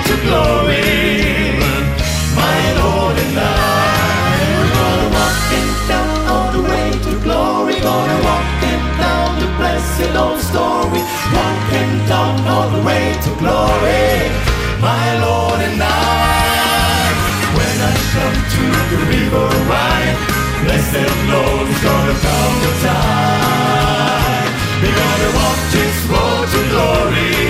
to 0.10 0.16
glory, 0.26 1.09
blessed 10.00 10.16
old 10.16 10.40
story. 10.40 11.02
Walking 11.34 11.92
down 12.08 12.48
all 12.48 12.70
the 12.70 12.84
way 12.84 13.14
to 13.22 13.30
glory, 13.36 14.32
my 14.82 15.20
Lord 15.20 15.60
and 15.60 15.82
I. 15.82 17.12
When 17.58 17.76
I 17.84 17.96
come 18.16 18.38
to 18.56 18.64
the 18.92 19.00
river 19.12 19.48
wide, 19.68 20.18
blessed 20.64 21.12
Lord 21.28 21.68
is 21.68 21.82
gonna 21.84 22.16
come 22.26 22.56
the 22.64 22.74
time. 22.88 24.48
We're 24.82 24.96
gonna 24.96 25.32
walk 25.36 25.60
this 25.76 25.98
road 26.08 26.46
to 26.54 26.62
glory, 26.72 27.49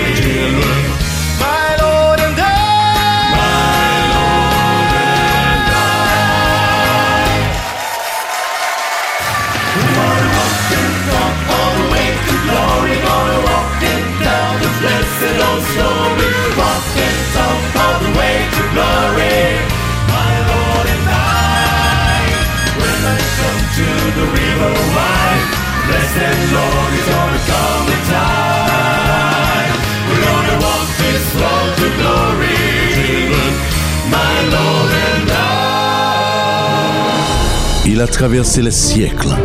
Il 37.92 38.00
a 38.00 38.06
traversé 38.06 38.62
les 38.62 38.70
siècles. 38.70 39.36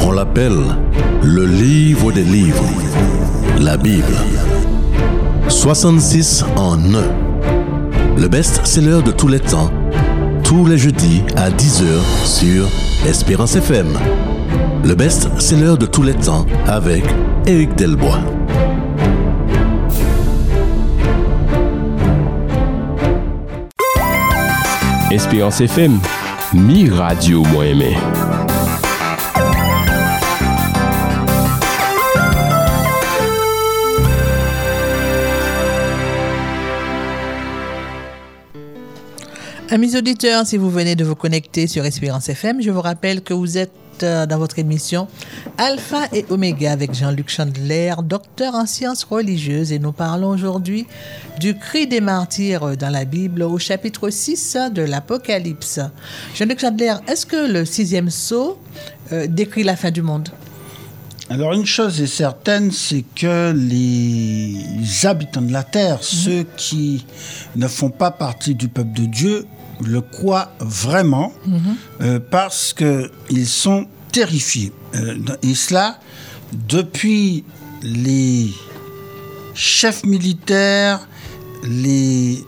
On 0.00 0.12
l'appelle 0.12 0.60
le 1.22 1.44
livre 1.44 2.12
des 2.12 2.22
livres, 2.22 2.64
la 3.58 3.76
Bible. 3.76 4.14
66 5.48 6.44
en 6.56 6.78
un. 6.94 8.18
Le 8.18 8.28
best-seller 8.28 9.00
de 9.02 9.10
tous 9.10 9.28
les 9.28 9.40
temps, 9.40 9.70
tous 10.52 10.66
les 10.66 10.76
jeudis 10.76 11.22
à 11.34 11.48
10h 11.48 12.26
sur 12.26 12.68
Espérance 13.08 13.56
FM. 13.56 13.86
Le 14.84 14.94
best-seller 14.94 15.78
de 15.78 15.86
tous 15.86 16.02
les 16.02 16.12
temps 16.12 16.44
avec 16.66 17.04
Éric 17.46 17.74
Delbois. 17.74 18.20
Espérance 25.10 25.62
FM, 25.62 25.98
mi 26.52 26.90
radio 26.90 27.42
moins 27.44 27.64
aimé. 27.64 27.96
Amis 39.72 39.96
auditeurs, 39.96 40.46
si 40.46 40.58
vous 40.58 40.68
venez 40.68 40.96
de 40.96 41.02
vous 41.02 41.14
connecter 41.14 41.66
sur 41.66 41.86
Espérance 41.86 42.28
FM, 42.28 42.60
je 42.60 42.70
vous 42.70 42.82
rappelle 42.82 43.22
que 43.22 43.32
vous 43.32 43.56
êtes 43.56 43.72
euh, 44.02 44.26
dans 44.26 44.36
votre 44.36 44.58
émission 44.58 45.08
Alpha 45.56 46.08
et 46.12 46.26
Oméga 46.28 46.72
avec 46.72 46.92
Jean-Luc 46.92 47.30
Chandler, 47.30 47.94
docteur 48.04 48.54
en 48.54 48.66
sciences 48.66 49.02
religieuses, 49.04 49.72
et 49.72 49.78
nous 49.78 49.92
parlons 49.92 50.28
aujourd'hui 50.28 50.86
du 51.40 51.56
cri 51.56 51.86
des 51.86 52.02
martyrs 52.02 52.76
dans 52.76 52.90
la 52.90 53.06
Bible 53.06 53.42
au 53.44 53.56
chapitre 53.56 54.10
6 54.10 54.58
de 54.74 54.82
l'Apocalypse. 54.82 55.80
Jean-Luc 56.34 56.60
Chandler, 56.60 56.96
est-ce 57.08 57.24
que 57.24 57.50
le 57.50 57.64
sixième 57.64 58.10
sceau 58.10 58.58
euh, 59.10 59.26
décrit 59.26 59.62
la 59.62 59.76
fin 59.76 59.90
du 59.90 60.02
monde? 60.02 60.28
Alors 61.30 61.54
une 61.54 61.64
chose 61.64 61.98
est 62.02 62.06
certaine, 62.06 62.70
c'est 62.72 63.06
que 63.16 63.54
les 63.56 65.06
habitants 65.06 65.40
de 65.40 65.50
la 65.50 65.62
terre, 65.62 66.00
ceux 66.02 66.44
qui 66.58 67.06
ne 67.56 67.66
font 67.68 67.88
pas 67.88 68.10
partie 68.10 68.54
du 68.54 68.68
peuple 68.68 68.92
de 68.92 69.06
Dieu, 69.06 69.46
le 69.84 70.00
croient 70.00 70.52
vraiment 70.60 71.32
euh, 72.00 72.18
parce 72.30 72.72
qu'ils 72.74 73.46
sont 73.46 73.86
terrifiés. 74.12 74.72
Euh, 74.94 75.16
et 75.42 75.54
cela 75.54 75.98
depuis 76.68 77.44
les 77.82 78.50
chefs 79.54 80.04
militaires, 80.04 81.08
les 81.64 82.44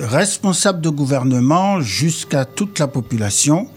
responsables 0.00 0.80
de 0.80 0.88
gouvernement 0.90 1.80
jusqu'à 1.80 2.44
toute 2.44 2.78
la 2.78 2.86
population. 2.88 3.68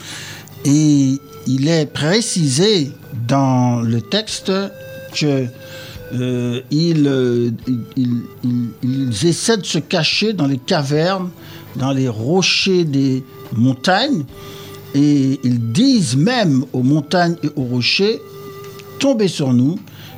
Et 0.65 1.17
il 1.47 1.67
est 1.67 1.85
précisé 1.85 2.91
dans 3.27 3.81
le 3.81 4.01
texte 4.01 4.51
que 5.13 5.45
euh, 6.13 6.61
ils, 6.71 7.07
euh, 7.07 7.51
ils- 7.67 7.79
ils- 7.95 8.21
ils- 8.43 8.69
ils 8.83 9.25
essaient 9.27 9.57
de 9.57 9.65
se 9.65 9.79
cacher 9.79 10.33
dans 10.33 10.47
les 10.47 10.57
cavernes, 10.59 11.29
dans 11.75 11.91
les 11.91 12.07
rochers 12.07 12.83
des 12.83 13.23
montagnes, 13.53 14.23
et 14.93 15.39
ils 15.43 15.71
disent 15.71 16.15
même 16.15 16.65
aux 16.73 16.83
montagnes 16.83 17.35
et 17.43 17.49
aux 17.55 17.63
rochers, 17.63 18.21
tombez 18.99 19.27
sur 19.27 19.53
nous 19.53 19.77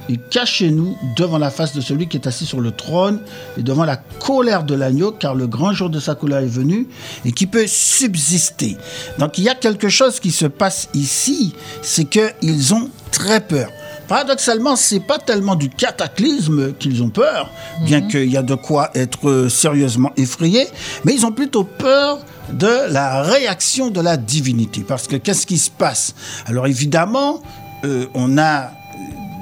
et 0.10 0.18
cachez-nous 0.30 0.96
devant 1.18 1.38
la 1.38 1.50
face 1.50 1.74
de 1.74 1.82
celui 1.82 2.08
qui 2.08 2.18
est 2.18 2.28
assis 2.28 2.46
sur 2.46 2.62
le 2.62 2.72
trône 2.72 3.20
et 3.58 3.64
devant 3.64 3.84
la 3.84 3.98
colère 3.98 4.64
de 4.64 4.76
l'agneau, 4.76 5.12
car 5.12 5.36
le 5.36 5.48
grand 5.48 5.74
jour 5.74 5.90
de 5.90 6.00
sa 6.00 6.16
colère 6.16 6.40
est 6.40 6.46
venu 6.46 6.88
et 7.26 7.32
qui 7.32 7.48
peut 7.48 7.68
subsister. 7.68 8.78
Donc 9.20 9.38
il 9.38 9.44
y 9.44 9.50
a 9.50 9.56
quelque 9.56 9.90
chose 9.90 10.20
qui 10.20 10.32
se 10.32 10.46
passe 10.46 10.90
ici, 10.94 11.54
c'est 11.82 12.06
qu'ils 12.06 12.74
ont 12.74 12.90
très 13.12 13.42
peur. 13.42 13.70
Paradoxalement, 14.08 14.76
c'est 14.76 15.02
pas 15.02 15.20
tellement 15.20 15.56
du 15.56 15.70
cataclysme 15.70 16.74
qu'ils 16.74 17.04
ont 17.04 17.10
peur, 17.10 17.52
bien 17.82 18.02
qu'il 18.02 18.32
y 18.32 18.38
a 18.38 18.42
de 18.42 18.56
quoi 18.56 18.90
être 18.96 19.30
euh, 19.30 19.50
sérieusement 19.50 20.12
effrayé, 20.16 20.68
mais 21.04 21.14
ils 21.14 21.26
ont 21.26 21.32
plutôt 21.34 21.66
peur 21.66 22.20
de 22.52 22.92
la 22.92 23.22
réaction 23.22 23.90
de 23.90 24.00
la 24.00 24.16
divinité. 24.16 24.86
Parce 24.88 25.08
que 25.08 25.18
qu'est-ce 25.18 25.46
qui 25.46 25.58
se 25.58 25.70
passe? 25.70 26.16
Alors 26.46 26.68
évidemment, 26.68 27.42
euh, 27.84 28.06
on 28.14 28.38
a 28.38 28.72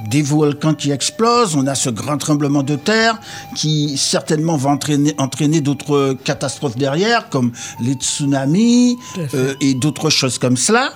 des 0.09 0.23
volcans 0.23 0.73
qui 0.73 0.91
explosent, 0.91 1.55
on 1.55 1.67
a 1.67 1.75
ce 1.75 1.91
grand 1.91 2.17
tremblement 2.17 2.63
de 2.63 2.75
terre 2.75 3.19
qui 3.55 3.97
certainement 3.97 4.57
va 4.57 4.71
entraîner, 4.71 5.13
entraîner 5.19 5.61
d'autres 5.61 6.15
catastrophes 6.23 6.77
derrière, 6.77 7.29
comme 7.29 7.51
les 7.81 7.93
tsunamis 7.93 8.97
euh, 9.33 9.53
et 9.61 9.75
d'autres 9.75 10.09
choses 10.09 10.39
comme 10.39 10.57
cela. 10.57 10.93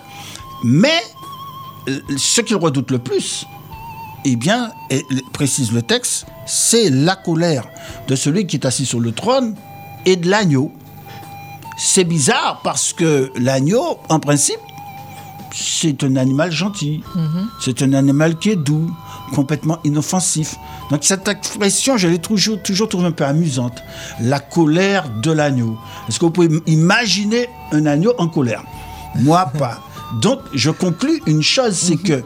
Mais 0.64 1.02
ce 2.18 2.42
qu'il 2.42 2.56
redoute 2.56 2.92
le 2.92 3.00
plus, 3.00 3.46
eh 4.26 4.36
bien, 4.36 4.72
et 4.90 5.04
précise 5.34 5.72
le 5.72 5.82
texte, 5.82 6.26
c'est 6.46 6.90
la 6.90 7.16
colère 7.16 7.68
de 8.08 8.16
celui 8.16 8.48
qui 8.48 8.58
est 8.58 8.66
assis 8.66 8.86
sur 8.86 9.00
le 9.00 9.12
trône 9.12 9.56
et 10.06 10.16
de 10.16 10.30
l'agneau. 10.30 10.72
C'est 11.78 12.04
bizarre 12.04 12.62
parce 12.64 12.92
que 12.92 13.32
l'agneau, 13.38 13.98
en 14.10 14.20
principe, 14.20 14.60
c'est 15.54 16.04
un 16.04 16.16
animal 16.18 16.52
gentil. 16.52 17.04
C'est 17.60 17.82
un 17.82 17.94
animal 17.94 18.38
qui 18.38 18.50
est 18.52 18.56
doux, 18.56 18.92
complètement 19.34 19.80
inoffensif. 19.84 20.56
Donc 20.92 21.04
cette 21.04 21.28
expression, 21.28 21.98
je 21.98 22.08
l'ai 22.08 22.20
toujours, 22.20 22.62
toujours 22.62 22.90
trouvée 22.90 23.08
un 23.08 23.12
peu 23.12 23.26
amusante. 23.26 23.82
La 24.22 24.40
colère 24.40 25.10
de 25.10 25.32
l'agneau. 25.32 25.78
Est-ce 26.08 26.20
que 26.20 26.26
vous 26.26 26.32
pouvez 26.32 26.50
imaginer 26.68 27.48
un 27.72 27.86
agneau 27.86 28.14
en 28.18 28.28
colère? 28.28 28.64
Moi, 29.16 29.46
pas. 29.58 29.80
Donc, 30.22 30.40
je 30.54 30.72
conclus 30.72 31.22
une 31.28 31.44
chose, 31.44 31.76
c'est 31.76 31.98
que 31.98 32.24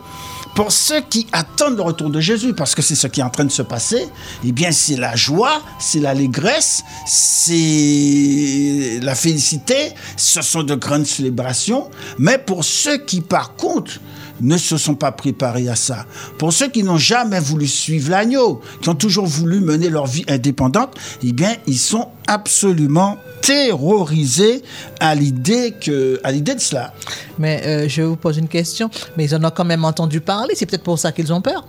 pour 0.56 0.72
ceux 0.72 1.02
qui 1.02 1.28
attendent 1.32 1.78
le 1.78 1.82
retour 1.82 2.10
de 2.10 2.20
Jésus, 2.20 2.54
parce 2.54 2.76
que 2.76 2.82
c'est 2.82 2.96
ce 2.96 3.08
qui 3.08 3.20
est 3.20 3.24
en 3.24 3.30
train 3.30 3.46
de 3.46 3.52
se 3.52 3.62
passer, 3.62 4.08
eh 4.44 4.52
bien, 4.52 4.72
c'est 4.72 4.96
la 4.96 5.16
joie, 5.16 5.62
c'est 5.80 6.00
l'allégresse, 6.00 6.84
c'est 7.08 9.00
la 9.02 9.16
félicité, 9.16 9.94
ce 10.16 10.42
sont 10.42 10.64
de 10.64 10.76
grandes 10.76 11.08
célébrations. 11.08 11.90
Mais 12.20 12.38
pour 12.38 12.64
ceux 12.64 12.98
qui, 12.98 13.22
par 13.22 13.56
contre, 13.56 14.00
ne 14.44 14.58
se 14.58 14.78
sont 14.78 14.96
pas 14.96 15.12
préparés 15.12 15.70
à 15.70 15.76
ça. 15.76 16.06
Pour 16.38 16.54
ceux 16.54 16.70
qui 16.70 16.84
n'ont 16.84 16.98
jamais 16.98 17.40
voulu 17.40 17.68
suivre 17.68 18.12
l'agneau, 18.12 18.62
qui 18.82 18.90
ont 18.90 18.96
toujours 18.96 19.26
voulu 19.26 19.60
mener 19.60 19.90
leur 19.90 20.06
vie 20.06 20.26
indépendante, 20.28 20.96
eh 21.24 21.34
bien, 21.34 21.56
ils 21.66 21.78
sont 21.78 22.10
absolument 22.28 23.18
terrorisés 23.42 24.64
à 25.00 25.16
l'idée 25.16 25.74
que, 25.80 26.20
à 26.24 26.32
l'idée 26.32 26.56
de 26.56 26.60
cela. 26.60 26.94
Mais 27.40 27.62
euh, 27.66 27.90
je 27.90 28.02
vous 28.02 28.16
pose 28.16 28.38
une 28.38 28.48
question. 28.48 28.90
Mais 29.18 29.26
ils 29.26 29.36
en 29.36 29.44
ont 29.44 29.52
quand 29.52 29.66
même 29.66 29.84
entendu 29.86 30.22
parler. 30.22 30.54
C'est 30.56 30.66
peut-être 30.66 30.84
pour 30.84 31.00
ça 31.00 31.12
qu'ils 31.12 31.34
ont 31.34 31.42
peur. 31.42 31.66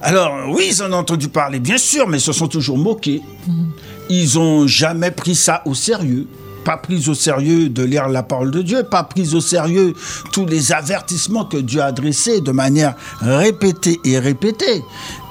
Alors, 0.00 0.50
oui, 0.52 0.68
ils 0.70 0.82
en 0.82 0.92
ont 0.92 0.96
entendu 0.96 1.28
parler, 1.28 1.60
bien 1.60 1.78
sûr, 1.78 2.08
mais 2.08 2.18
ils 2.18 2.22
se 2.22 2.32
sont 2.32 2.48
toujours 2.48 2.78
moqués. 2.78 3.22
Ils 4.08 4.34
n'ont 4.34 4.66
jamais 4.66 5.10
pris 5.10 5.34
ça 5.34 5.62
au 5.64 5.74
sérieux. 5.74 6.26
Pas 6.64 6.76
pris 6.76 7.08
au 7.08 7.14
sérieux 7.14 7.68
de 7.68 7.82
lire 7.82 8.08
la 8.08 8.22
parole 8.22 8.50
de 8.50 8.62
Dieu, 8.62 8.82
pas 8.84 9.02
pris 9.02 9.34
au 9.34 9.40
sérieux 9.40 9.94
tous 10.32 10.46
les 10.46 10.72
avertissements 10.72 11.44
que 11.44 11.56
Dieu 11.56 11.80
a 11.80 11.86
adressés 11.86 12.40
de 12.40 12.52
manière 12.52 12.94
répétée 13.20 14.00
et 14.04 14.18
répétée. 14.18 14.82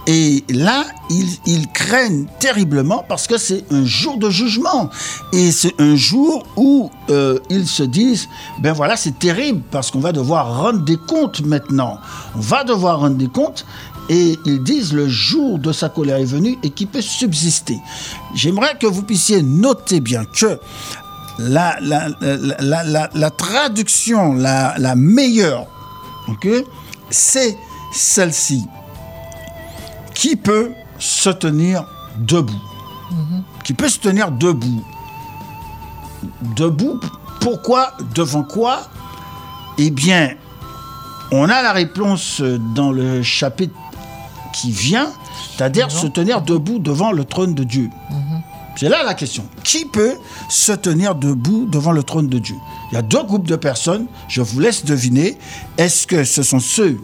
Et 0.07 0.43
là, 0.49 0.83
ils, 1.11 1.37
ils 1.45 1.67
craignent 1.67 2.25
terriblement 2.39 3.05
parce 3.07 3.27
que 3.27 3.37
c'est 3.37 3.63
un 3.71 3.85
jour 3.85 4.17
de 4.17 4.29
jugement. 4.29 4.89
Et 5.31 5.51
c'est 5.51 5.79
un 5.79 5.95
jour 5.95 6.43
où 6.55 6.89
euh, 7.09 7.37
ils 7.49 7.67
se 7.67 7.83
disent, 7.83 8.27
ben 8.59 8.73
voilà, 8.73 8.97
c'est 8.97 9.19
terrible 9.19 9.61
parce 9.69 9.91
qu'on 9.91 9.99
va 9.99 10.11
devoir 10.11 10.63
rendre 10.63 10.79
des 10.79 10.97
comptes 10.97 11.41
maintenant. 11.41 11.99
On 12.35 12.39
va 12.39 12.63
devoir 12.63 12.99
rendre 12.99 13.17
des 13.17 13.27
comptes. 13.27 13.65
Et 14.09 14.37
ils 14.45 14.61
disent 14.63 14.91
le 14.91 15.07
jour 15.07 15.59
de 15.59 15.71
sa 15.71 15.87
colère 15.87 16.17
est 16.17 16.25
venu 16.25 16.57
et 16.63 16.71
qui 16.71 16.85
peut 16.87 17.01
subsister. 17.01 17.77
J'aimerais 18.33 18.75
que 18.77 18.87
vous 18.87 19.03
puissiez 19.03 19.43
noter 19.43 20.01
bien 20.01 20.25
que 20.25 20.59
la, 21.39 21.77
la, 21.81 22.07
la, 22.21 22.35
la- 22.59 22.83
la- 22.83 23.09
la 23.13 23.29
traduction 23.31 24.33
la, 24.33 24.75
la 24.77 24.95
meilleure, 24.95 25.65
c'est 27.09 27.57
celle-ci. 27.93 28.65
Qui 30.13 30.35
peut 30.35 30.71
se 30.99 31.29
tenir 31.29 31.85
debout. 32.17 32.61
Qui 33.63 33.73
peut 33.73 33.89
se 33.89 33.99
tenir 33.99 34.31
debout. 34.31 34.83
Debout, 36.55 36.99
pourquoi 37.39 37.93
Devant 38.13 38.43
quoi? 38.43 38.81
Eh 39.77 39.89
bien, 39.89 40.31
on 41.31 41.49
a 41.49 41.61
la 41.61 41.71
réponse 41.71 42.41
dans 42.75 42.91
le 42.91 43.23
chapitre 43.23 43.73
qui 44.53 44.71
vient, 44.71 45.07
c'est-à-dire 45.55 45.89
se 45.89 46.07
tenir 46.07 46.41
debout 46.41 46.77
devant 46.79 47.11
le 47.11 47.23
trône 47.25 47.55
de 47.55 47.63
Dieu. 47.63 47.89
C'est 48.75 48.89
là 48.89 49.03
la 49.03 49.13
question. 49.13 49.45
Qui 49.63 49.85
peut 49.85 50.15
se 50.49 50.71
tenir 50.71 51.15
debout 51.15 51.67
devant 51.69 51.91
le 51.91 52.03
trône 52.03 52.27
de 52.27 52.39
Dieu? 52.39 52.55
Il 52.91 52.95
y 52.95 52.97
a 52.97 53.01
deux 53.01 53.23
groupes 53.23 53.47
de 53.47 53.55
personnes. 53.55 54.07
Je 54.27 54.41
vous 54.41 54.59
laisse 54.59 54.85
deviner. 54.85 55.37
Est-ce 55.77 56.07
que 56.07 56.23
ce 56.23 56.43
sont 56.43 56.59
ceux 56.59 56.99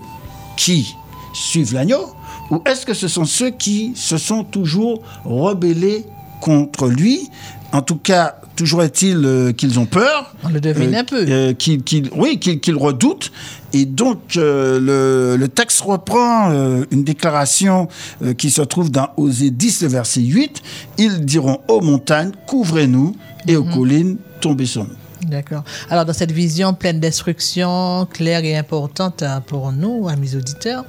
qui 0.55 0.95
suivent 1.33 1.73
l'agneau 1.73 2.13
ou 2.49 2.61
est-ce 2.65 2.85
que 2.85 2.93
ce 2.93 3.07
sont 3.07 3.25
ceux 3.25 3.49
qui 3.49 3.93
se 3.95 4.17
sont 4.17 4.43
toujours 4.43 5.01
rebellés 5.25 6.05
contre 6.39 6.87
lui? 6.87 7.29
En 7.73 7.81
tout 7.81 7.97
cas, 7.97 8.35
toujours 8.55 8.81
est-il 8.81 9.17
euh, 9.25 9.51
qu'ils 9.51 9.77
ont 9.77 9.85
peur. 9.85 10.33
On 10.43 10.49
le 10.49 10.61
devine 10.61 10.95
un 10.95 11.03
peu. 11.03 11.25
euh, 11.27 11.53
qu'ils- 11.53 11.83
qu'ils- 11.83 12.09
oui, 12.15 12.39
qu'ils 12.39 12.59
qu'ils 12.61 12.77
redoutent. 12.77 13.31
Et 13.73 13.85
donc, 13.85 14.37
euh, 14.37 14.79
le, 14.79 15.37
le 15.37 15.47
texte 15.49 15.81
reprend 15.81 16.49
euh, 16.51 16.85
une 16.91 17.03
déclaration 17.03 17.89
euh, 18.23 18.33
qui 18.33 18.49
se 18.51 18.61
trouve 18.61 18.89
dans 18.89 19.09
Osée 19.17 19.51
10, 19.51 19.81
le 19.81 19.87
verset 19.89 20.21
8. 20.21 20.61
Ils 20.97 21.25
diront 21.25 21.59
aux 21.67 21.81
montagnes, 21.81 22.31
couvrez-nous, 22.47 23.15
et 23.47 23.57
aux 23.57 23.63
collines, 23.65 24.17
tombez 24.39 24.65
sur 24.65 24.85
nous. 24.85 24.95
D'accord. 25.27 25.63
Alors, 25.89 26.05
dans 26.05 26.13
cette 26.13 26.31
vision 26.31 26.73
pleine 26.73 27.01
d'instructions 27.01 28.07
claires 28.11 28.45
et 28.45 28.55
importantes 28.55 29.23
hein, 29.23 29.43
pour 29.45 29.73
nous, 29.73 30.07
amis 30.07 30.35
auditeurs, 30.37 30.85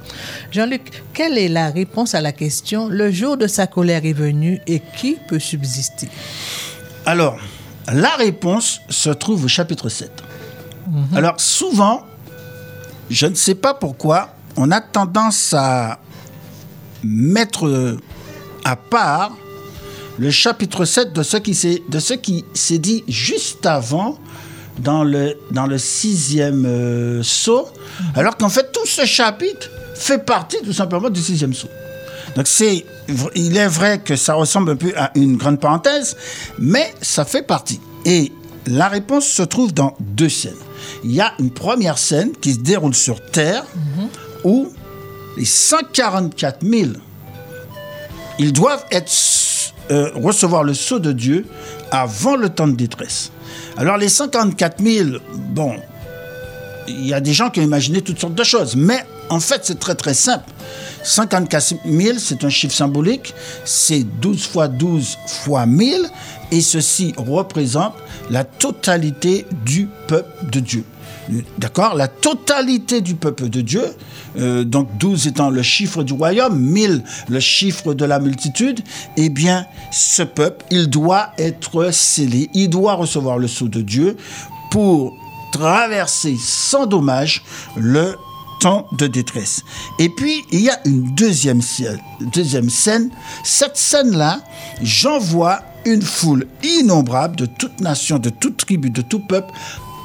Jean-Luc, 0.51 1.03
quelle 1.13 1.37
est 1.37 1.49
la 1.49 1.71
réponse 1.71 2.15
à 2.15 2.21
la 2.21 2.31
question 2.31 2.87
Le 2.87 3.11
jour 3.11 3.35
de 3.35 3.47
sa 3.47 3.67
colère 3.67 4.05
est 4.05 4.13
venu 4.13 4.61
et 4.67 4.81
qui 4.97 5.17
peut 5.27 5.39
subsister? 5.39 6.07
Alors, 7.09 7.39
la 7.91 8.15
réponse 8.17 8.81
se 8.87 9.09
trouve 9.09 9.45
au 9.45 9.47
chapitre 9.47 9.89
7. 9.89 10.11
Alors, 11.15 11.41
souvent, 11.41 12.03
je 13.09 13.25
ne 13.25 13.33
sais 13.33 13.55
pas 13.55 13.73
pourquoi, 13.73 14.35
on 14.55 14.69
a 14.69 14.79
tendance 14.79 15.55
à 15.57 15.97
mettre 17.03 17.97
à 18.63 18.75
part 18.75 19.31
le 20.19 20.29
chapitre 20.29 20.85
7 20.85 21.11
de 21.11 21.23
ce 21.23 21.37
qui 21.37 21.55
s'est, 21.55 21.81
de 21.89 21.97
ce 21.97 22.13
qui 22.13 22.45
s'est 22.53 22.77
dit 22.77 23.03
juste 23.07 23.65
avant 23.65 24.19
dans 24.77 25.03
le, 25.03 25.35
dans 25.49 25.65
le 25.65 25.79
sixième 25.79 26.63
euh, 26.67 27.23
sceau, 27.23 27.69
alors 28.13 28.37
qu'en 28.37 28.49
fait, 28.49 28.71
tout 28.71 28.85
ce 28.85 29.05
chapitre 29.05 29.67
fait 29.95 30.23
partie 30.23 30.57
tout 30.63 30.73
simplement 30.73 31.09
du 31.09 31.21
sixième 31.21 31.55
sceau. 31.55 31.69
Donc 32.35 32.47
c'est, 32.47 32.85
il 33.35 33.57
est 33.57 33.67
vrai 33.67 33.99
que 33.99 34.15
ça 34.15 34.33
ressemble 34.35 34.71
un 34.71 34.75
peu 34.75 34.93
à 34.95 35.11
une 35.15 35.37
grande 35.37 35.59
parenthèse, 35.59 36.15
mais 36.57 36.93
ça 37.01 37.25
fait 37.25 37.43
partie. 37.43 37.79
Et 38.05 38.31
la 38.67 38.87
réponse 38.87 39.25
se 39.25 39.43
trouve 39.43 39.73
dans 39.73 39.95
deux 39.99 40.29
scènes. 40.29 40.53
Il 41.03 41.11
y 41.11 41.21
a 41.21 41.33
une 41.39 41.51
première 41.51 41.97
scène 41.97 42.31
qui 42.33 42.53
se 42.53 42.59
déroule 42.59 42.95
sur 42.95 43.23
Terre, 43.31 43.65
où 44.43 44.71
les 45.37 45.45
144 45.45 46.65
000, 46.65 46.91
ils 48.37 48.53
doivent 48.53 48.85
être, 48.91 49.11
euh, 49.91 50.11
recevoir 50.15 50.63
le 50.63 50.73
sceau 50.73 50.99
de 50.99 51.11
Dieu 51.11 51.45
avant 51.91 52.35
le 52.35 52.49
temps 52.49 52.67
de 52.67 52.75
détresse. 52.75 53.31
Alors 53.77 53.97
les 53.97 54.09
144 54.09 54.83
000, 54.83 55.09
bon, 55.35 55.75
il 56.89 57.07
y 57.07 57.13
a 57.13 57.21
des 57.21 57.33
gens 57.33 57.49
qui 57.49 57.59
ont 57.59 57.63
imaginé 57.63 58.01
toutes 58.01 58.19
sortes 58.19 58.35
de 58.35 58.43
choses, 58.43 58.75
mais 58.75 59.05
en 59.29 59.39
fait 59.39 59.61
c'est 59.63 59.79
très 59.79 59.95
très 59.95 60.13
simple. 60.13 60.49
54 61.03 61.75
000, 61.85 62.17
c'est 62.19 62.43
un 62.43 62.49
chiffre 62.49 62.73
symbolique, 62.73 63.33
c'est 63.63 64.03
12 64.03 64.47
fois 64.47 64.67
12 64.67 65.17
fois 65.27 65.65
1000, 65.65 66.09
et 66.51 66.61
ceci 66.61 67.13
représente 67.17 67.93
la 68.29 68.43
totalité 68.43 69.45
du 69.65 69.87
peuple 70.07 70.49
de 70.51 70.59
Dieu. 70.59 70.83
D'accord? 71.59 71.93
La 71.93 72.07
totalité 72.07 73.01
du 73.01 73.13
peuple 73.13 73.49
de 73.49 73.61
Dieu, 73.61 73.83
euh, 74.37 74.63
donc 74.63 74.89
12 74.97 75.27
étant 75.27 75.51
le 75.51 75.61
chiffre 75.61 76.03
du 76.03 76.13
royaume, 76.13 76.59
1000 76.59 77.03
le 77.29 77.39
chiffre 77.39 77.93
de 77.93 78.03
la 78.03 78.19
multitude, 78.19 78.79
eh 79.15 79.29
bien, 79.29 79.65
ce 79.91 80.23
peuple, 80.23 80.65
il 80.71 80.89
doit 80.89 81.31
être 81.37 81.91
scellé, 81.91 82.49
il 82.55 82.69
doit 82.69 82.95
recevoir 82.95 83.37
le 83.37 83.47
sceau 83.47 83.67
de 83.67 83.81
Dieu 83.81 84.17
pour 84.71 85.15
traverser 85.51 86.37
sans 86.39 86.85
dommage 86.85 87.43
le 87.75 88.15
temps 88.59 88.87
de 88.91 89.07
détresse. 89.07 89.63
Et 89.99 90.09
puis, 90.09 90.45
il 90.51 90.61
y 90.61 90.69
a 90.69 90.79
une 90.85 91.15
deuxième 91.15 91.61
scène. 91.61 91.99
Deuxième 92.19 92.69
scène. 92.69 93.09
Cette 93.43 93.77
scène-là, 93.77 94.41
j'envoie 94.81 95.61
une 95.85 96.01
foule 96.01 96.45
innombrable 96.61 97.35
de 97.35 97.45
toute 97.45 97.79
nation, 97.79 98.19
de 98.19 98.29
toute 98.29 98.57
tribu, 98.57 98.89
de 98.89 99.01
tout 99.01 99.19
peuple, 99.19 99.53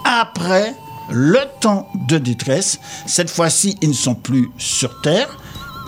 après 0.05 0.75
le 1.11 1.41
temps 1.61 1.89
de 2.09 2.19
détresse. 2.19 2.79
Cette 3.07 3.31
fois-ci, 3.31 3.77
ils 3.83 3.91
ne 3.91 3.95
sont 3.95 4.15
plus 4.15 4.51
sur 4.57 5.01
terre, 5.01 5.37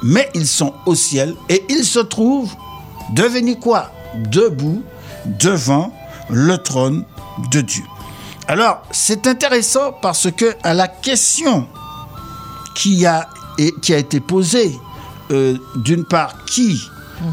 mais 0.03 0.29
ils 0.35 0.47
sont 0.47 0.75
au 0.87 0.95
ciel 0.95 1.35
et 1.49 1.65
ils 1.69 1.85
se 1.85 2.01
trouvent, 2.01 2.55
devenez 3.13 3.59
quoi? 3.59 3.93
Debout 4.31 4.83
devant 5.39 5.93
le 6.31 6.57
trône 6.59 7.05
de 7.51 7.61
Dieu. 7.61 7.85
Alors, 8.49 8.83
c'est 8.93 9.27
intéressant 9.27 9.93
parce 10.01 10.31
que 10.31 10.55
à 10.63 10.73
la 10.73 10.89
question 10.89 11.67
qui 12.75 13.05
a, 13.05 13.29
et, 13.59 13.73
qui 13.83 13.93
a 13.93 13.99
été 13.99 14.21
posée, 14.21 14.73
euh, 15.33 15.57
d'une 15.77 16.05
part, 16.05 16.45
qui 16.45 16.81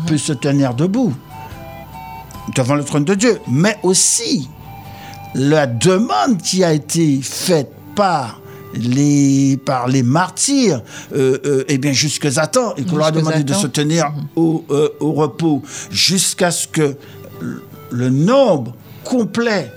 peut 0.08 0.18
se 0.18 0.34
tenir 0.34 0.74
debout 0.74 1.14
devant 2.56 2.76
le 2.76 2.84
trône 2.84 3.06
de 3.06 3.14
Dieu, 3.14 3.40
mais 3.48 3.78
aussi 3.84 4.50
la 5.36 5.68
demande 5.68 6.42
qui 6.42 6.64
a 6.64 6.74
été 6.74 7.22
faite 7.22 7.72
par 7.96 8.40
les, 8.74 9.58
par 9.58 9.88
les 9.88 10.04
martyrs, 10.04 10.82
euh, 11.14 11.38
euh, 11.46 11.64
eh 11.68 11.78
bien 11.78 11.92
jusqu'à 11.92 12.32
Satan, 12.32 12.74
et 12.76 12.84
qu'on 12.84 12.98
leur 12.98 13.08
a 13.08 13.14
Jusque 13.14 13.26
demandé 13.26 13.44
de 13.44 13.54
se 13.54 13.68
tenir 13.68 14.12
au, 14.36 14.66
euh, 14.72 14.90
au 15.00 15.14
repos 15.14 15.62
jusqu'à 15.92 16.52
ce 16.52 16.68
que 16.68 16.96
le 17.92 18.10
nombre 18.10 18.74
complet 19.04 19.72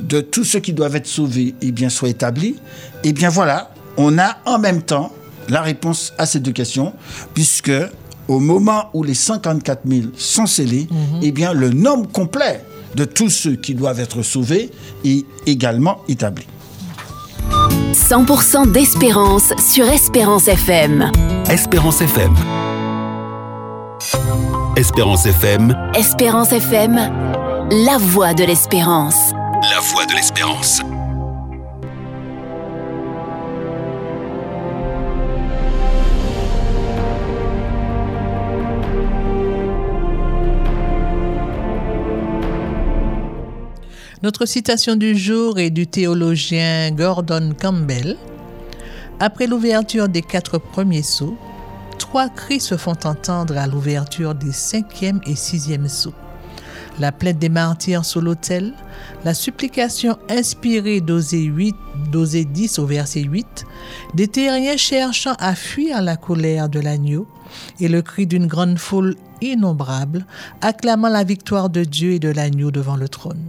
de 0.00 0.20
tous 0.20 0.44
ceux 0.44 0.60
qui 0.60 0.72
doivent 0.72 0.96
être 0.96 1.06
sauvés 1.06 1.54
eh 1.60 1.72
bien, 1.72 1.88
soit 1.88 2.08
établi, 2.08 2.56
eh 3.04 3.12
bien 3.12 3.28
voilà, 3.28 3.70
on 3.96 4.18
a 4.18 4.36
en 4.44 4.58
même 4.58 4.82
temps 4.82 5.12
la 5.48 5.62
réponse 5.62 6.12
à 6.18 6.26
ces 6.26 6.40
deux 6.40 6.52
questions, 6.52 6.92
puisque 7.34 7.72
au 8.28 8.38
moment 8.40 8.90
où 8.92 9.02
les 9.02 9.14
54 9.14 9.80
000 9.86 10.02
sont 10.16 10.46
scellés, 10.46 10.86
eh 11.22 11.32
bien 11.32 11.52
le 11.52 11.70
nombre 11.70 12.10
complet 12.10 12.62
de 12.94 13.04
tous 13.04 13.30
ceux 13.30 13.56
qui 13.56 13.74
doivent 13.74 14.00
être 14.00 14.22
sauvés 14.22 14.70
est 15.04 15.24
également 15.46 15.98
établi. 16.08 16.46
100% 17.92 18.70
d'espérance 18.72 19.52
sur 19.58 19.86
Espérance 19.86 20.48
FM. 20.48 21.10
Espérance 21.50 22.00
FM. 22.00 22.34
Espérance 24.76 25.26
FM, 25.26 25.76
Espérance 25.94 26.52
FM, 26.52 26.94
la 27.84 27.98
voix 27.98 28.32
de 28.34 28.44
l'espérance. 28.44 29.32
La 29.78 30.06
de 30.06 30.12
l'espérance. 30.12 30.80
Notre 44.20 44.46
citation 44.46 44.96
du 44.96 45.16
jour 45.16 45.60
est 45.60 45.70
du 45.70 45.86
théologien 45.86 46.90
Gordon 46.90 47.52
Campbell. 47.60 48.16
Après 49.20 49.46
l'ouverture 49.46 50.08
des 50.08 50.22
quatre 50.22 50.58
premiers 50.58 51.02
sceaux, 51.02 51.38
trois 51.98 52.28
cris 52.28 52.58
se 52.58 52.76
font 52.76 52.96
entendre 53.04 53.56
à 53.56 53.68
l'ouverture 53.68 54.34
des 54.34 54.50
cinquième 54.50 55.20
et 55.24 55.36
sixième 55.36 55.86
sceaux. 55.86 56.14
La 57.00 57.12
plainte 57.12 57.38
des 57.38 57.48
martyrs 57.48 58.04
sous 58.04 58.20
l'autel, 58.20 58.74
la 59.24 59.32
supplication 59.32 60.18
inspirée 60.28 61.00
d'Osée 61.00 61.44
8, 61.44 61.76
d'Osée 62.10 62.44
10 62.44 62.80
au 62.80 62.86
verset 62.86 63.22
8, 63.22 63.64
des 64.14 64.26
terriens 64.26 64.76
cherchant 64.76 65.34
à 65.38 65.54
fuir 65.54 66.02
la 66.02 66.16
colère 66.16 66.68
de 66.68 66.80
l'agneau, 66.80 67.28
et 67.80 67.88
le 67.88 68.02
cri 68.02 68.26
d'une 68.26 68.46
grande 68.46 68.78
foule 68.78 69.14
innombrable 69.40 70.26
acclamant 70.60 71.08
la 71.08 71.24
victoire 71.24 71.70
de 71.70 71.84
Dieu 71.84 72.12
et 72.12 72.18
de 72.18 72.28
l'agneau 72.28 72.70
devant 72.70 72.96
le 72.96 73.08
trône. 73.08 73.42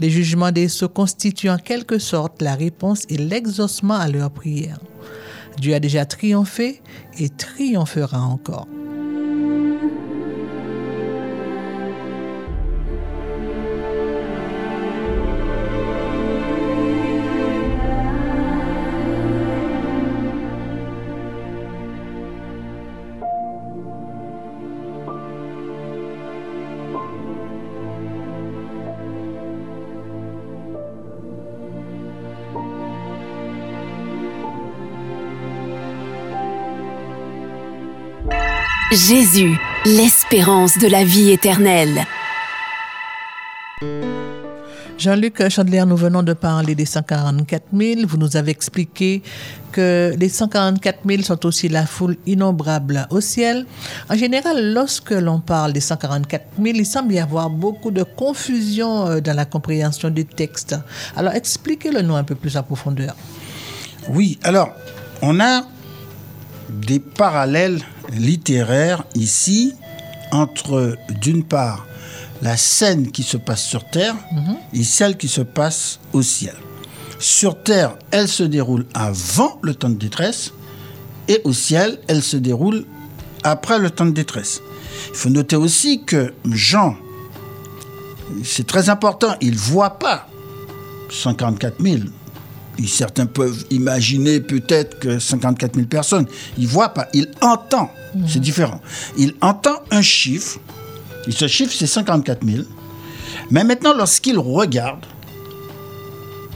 Les 0.00 0.10
jugements 0.10 0.52
des 0.52 0.68
sceaux 0.68 0.88
constituent 0.88 1.50
en 1.50 1.58
quelque 1.58 1.98
sorte 1.98 2.40
la 2.40 2.54
réponse 2.54 3.04
et 3.10 3.18
l'exaucement 3.18 3.94
à 3.94 4.08
leurs 4.08 4.30
prières. 4.30 4.80
Dieu 5.58 5.74
a 5.74 5.80
déjà 5.80 6.06
triomphé 6.06 6.80
et 7.18 7.28
triomphera 7.28 8.20
encore. 8.20 8.66
Jésus, 38.92 39.58
l'espérance 39.86 40.76
de 40.76 40.86
la 40.86 41.02
vie 41.02 41.30
éternelle. 41.30 42.04
Jean-Luc 44.98 45.48
Chandler, 45.48 45.82
nous 45.86 45.96
venons 45.96 46.22
de 46.22 46.34
parler 46.34 46.74
des 46.74 46.84
144 46.84 47.68
000. 47.72 48.00
Vous 48.06 48.18
nous 48.18 48.36
avez 48.36 48.50
expliqué 48.50 49.22
que 49.72 50.14
les 50.18 50.28
144 50.28 50.98
000 51.08 51.22
sont 51.22 51.46
aussi 51.46 51.70
la 51.70 51.86
foule 51.86 52.18
innombrable 52.26 53.06
au 53.08 53.22
ciel. 53.22 53.64
En 54.10 54.14
général, 54.14 54.74
lorsque 54.74 55.12
l'on 55.12 55.40
parle 55.40 55.72
des 55.72 55.80
144 55.80 56.44
000, 56.62 56.76
il 56.76 56.84
semble 56.84 57.14
y 57.14 57.18
avoir 57.18 57.48
beaucoup 57.48 57.92
de 57.92 58.02
confusion 58.02 59.06
euh, 59.06 59.20
dans 59.20 59.34
la 59.34 59.46
compréhension 59.46 60.10
du 60.10 60.26
texte. 60.26 60.76
Alors, 61.16 61.32
expliquez-le 61.32 62.02
nous 62.02 62.14
un 62.14 62.24
peu 62.24 62.34
plus 62.34 62.58
à 62.58 62.62
profondeur. 62.62 63.16
Oui, 64.10 64.38
alors, 64.42 64.68
on 65.22 65.40
a 65.40 65.62
des 66.72 66.98
parallèles 66.98 67.80
littéraires 68.12 69.04
ici 69.14 69.74
entre, 70.30 70.96
d'une 71.20 71.44
part, 71.44 71.86
la 72.40 72.56
scène 72.56 73.10
qui 73.10 73.22
se 73.22 73.36
passe 73.36 73.62
sur 73.62 73.84
Terre 73.84 74.16
et 74.72 74.82
celle 74.82 75.16
qui 75.16 75.28
se 75.28 75.42
passe 75.42 76.00
au 76.12 76.22
ciel. 76.22 76.54
Sur 77.18 77.62
Terre, 77.62 77.96
elle 78.10 78.26
se 78.26 78.42
déroule 78.42 78.86
avant 78.94 79.58
le 79.62 79.74
temps 79.74 79.90
de 79.90 79.94
détresse 79.94 80.52
et 81.28 81.40
au 81.44 81.52
ciel, 81.52 82.00
elle 82.08 82.22
se 82.22 82.36
déroule 82.36 82.84
après 83.44 83.78
le 83.78 83.90
temps 83.90 84.06
de 84.06 84.10
détresse. 84.10 84.60
Il 85.10 85.16
faut 85.16 85.30
noter 85.30 85.56
aussi 85.56 86.02
que 86.04 86.32
Jean, 86.50 86.96
c'est 88.44 88.66
très 88.66 88.88
important, 88.88 89.36
il 89.40 89.52
ne 89.52 89.58
voit 89.58 89.98
pas 89.98 90.26
144 91.10 91.80
000. 91.80 91.98
Et 92.78 92.86
certains 92.86 93.26
peuvent 93.26 93.64
imaginer 93.70 94.40
peut-être 94.40 94.98
que 94.98 95.18
54 95.18 95.74
000 95.74 95.86
personnes. 95.86 96.26
Il 96.56 96.66
voit 96.66 96.90
pas, 96.90 97.08
il 97.12 97.28
entend. 97.40 97.90
C'est 98.26 98.40
différent. 98.40 98.80
Il 99.16 99.34
entend 99.40 99.82
un 99.90 100.02
chiffre. 100.02 100.58
Et 101.26 101.32
ce 101.32 101.46
chiffre, 101.46 101.72
c'est 101.76 101.86
54 101.86 102.44
000. 102.44 102.64
Mais 103.50 103.64
maintenant, 103.64 103.94
lorsqu'il 103.94 104.38
regarde, 104.38 105.04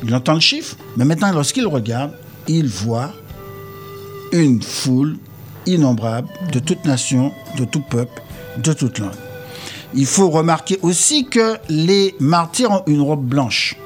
il 0.02 0.14
entend 0.14 0.34
le 0.34 0.40
chiffre, 0.40 0.76
mais 0.96 1.04
maintenant, 1.04 1.32
lorsqu'il 1.32 1.66
regarde, 1.66 2.12
il 2.48 2.66
voit 2.66 3.12
une 4.32 4.62
foule 4.62 5.18
innombrable 5.66 6.28
de 6.52 6.58
toute 6.58 6.84
nation, 6.84 7.32
de 7.58 7.64
tout 7.64 7.80
peuple, 7.80 8.22
de 8.58 8.72
toute 8.72 8.98
langue. 8.98 9.10
Il 9.94 10.06
faut 10.06 10.30
remarquer 10.30 10.78
aussi 10.82 11.26
que 11.26 11.56
les 11.68 12.14
martyrs 12.20 12.70
ont 12.70 12.82
une 12.86 13.00
robe 13.00 13.24
blanche. 13.24 13.76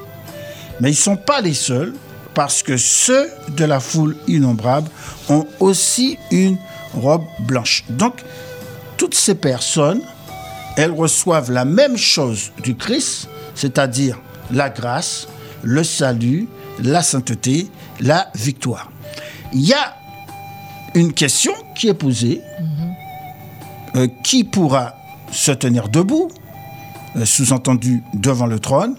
Mais 0.79 0.89
ils 0.89 0.93
ne 0.93 0.97
sont 0.97 1.17
pas 1.17 1.41
les 1.41 1.53
seuls, 1.53 1.93
parce 2.33 2.63
que 2.63 2.77
ceux 2.77 3.29
de 3.49 3.65
la 3.65 3.79
foule 3.79 4.15
innombrable 4.27 4.89
ont 5.29 5.45
aussi 5.59 6.17
une 6.31 6.57
robe 6.93 7.23
blanche. 7.39 7.83
Donc, 7.89 8.23
toutes 8.97 9.15
ces 9.15 9.35
personnes, 9.35 10.01
elles 10.77 10.91
reçoivent 10.91 11.51
la 11.51 11.65
même 11.65 11.97
chose 11.97 12.51
du 12.63 12.75
Christ, 12.75 13.27
c'est-à-dire 13.55 14.19
la 14.51 14.69
grâce, 14.69 15.27
le 15.63 15.83
salut, 15.83 16.47
la 16.81 17.01
sainteté, 17.01 17.67
la 17.99 18.29
victoire. 18.35 18.91
Il 19.53 19.61
y 19.61 19.73
a 19.73 19.95
une 20.95 21.13
question 21.13 21.53
qui 21.75 21.87
est 21.87 21.93
posée. 21.93 22.41
Euh, 23.95 24.07
qui 24.23 24.45
pourra 24.45 24.95
se 25.33 25.51
tenir 25.51 25.89
debout, 25.89 26.31
euh, 27.17 27.25
sous-entendu 27.25 28.01
devant 28.13 28.45
le 28.45 28.57
trône 28.57 28.95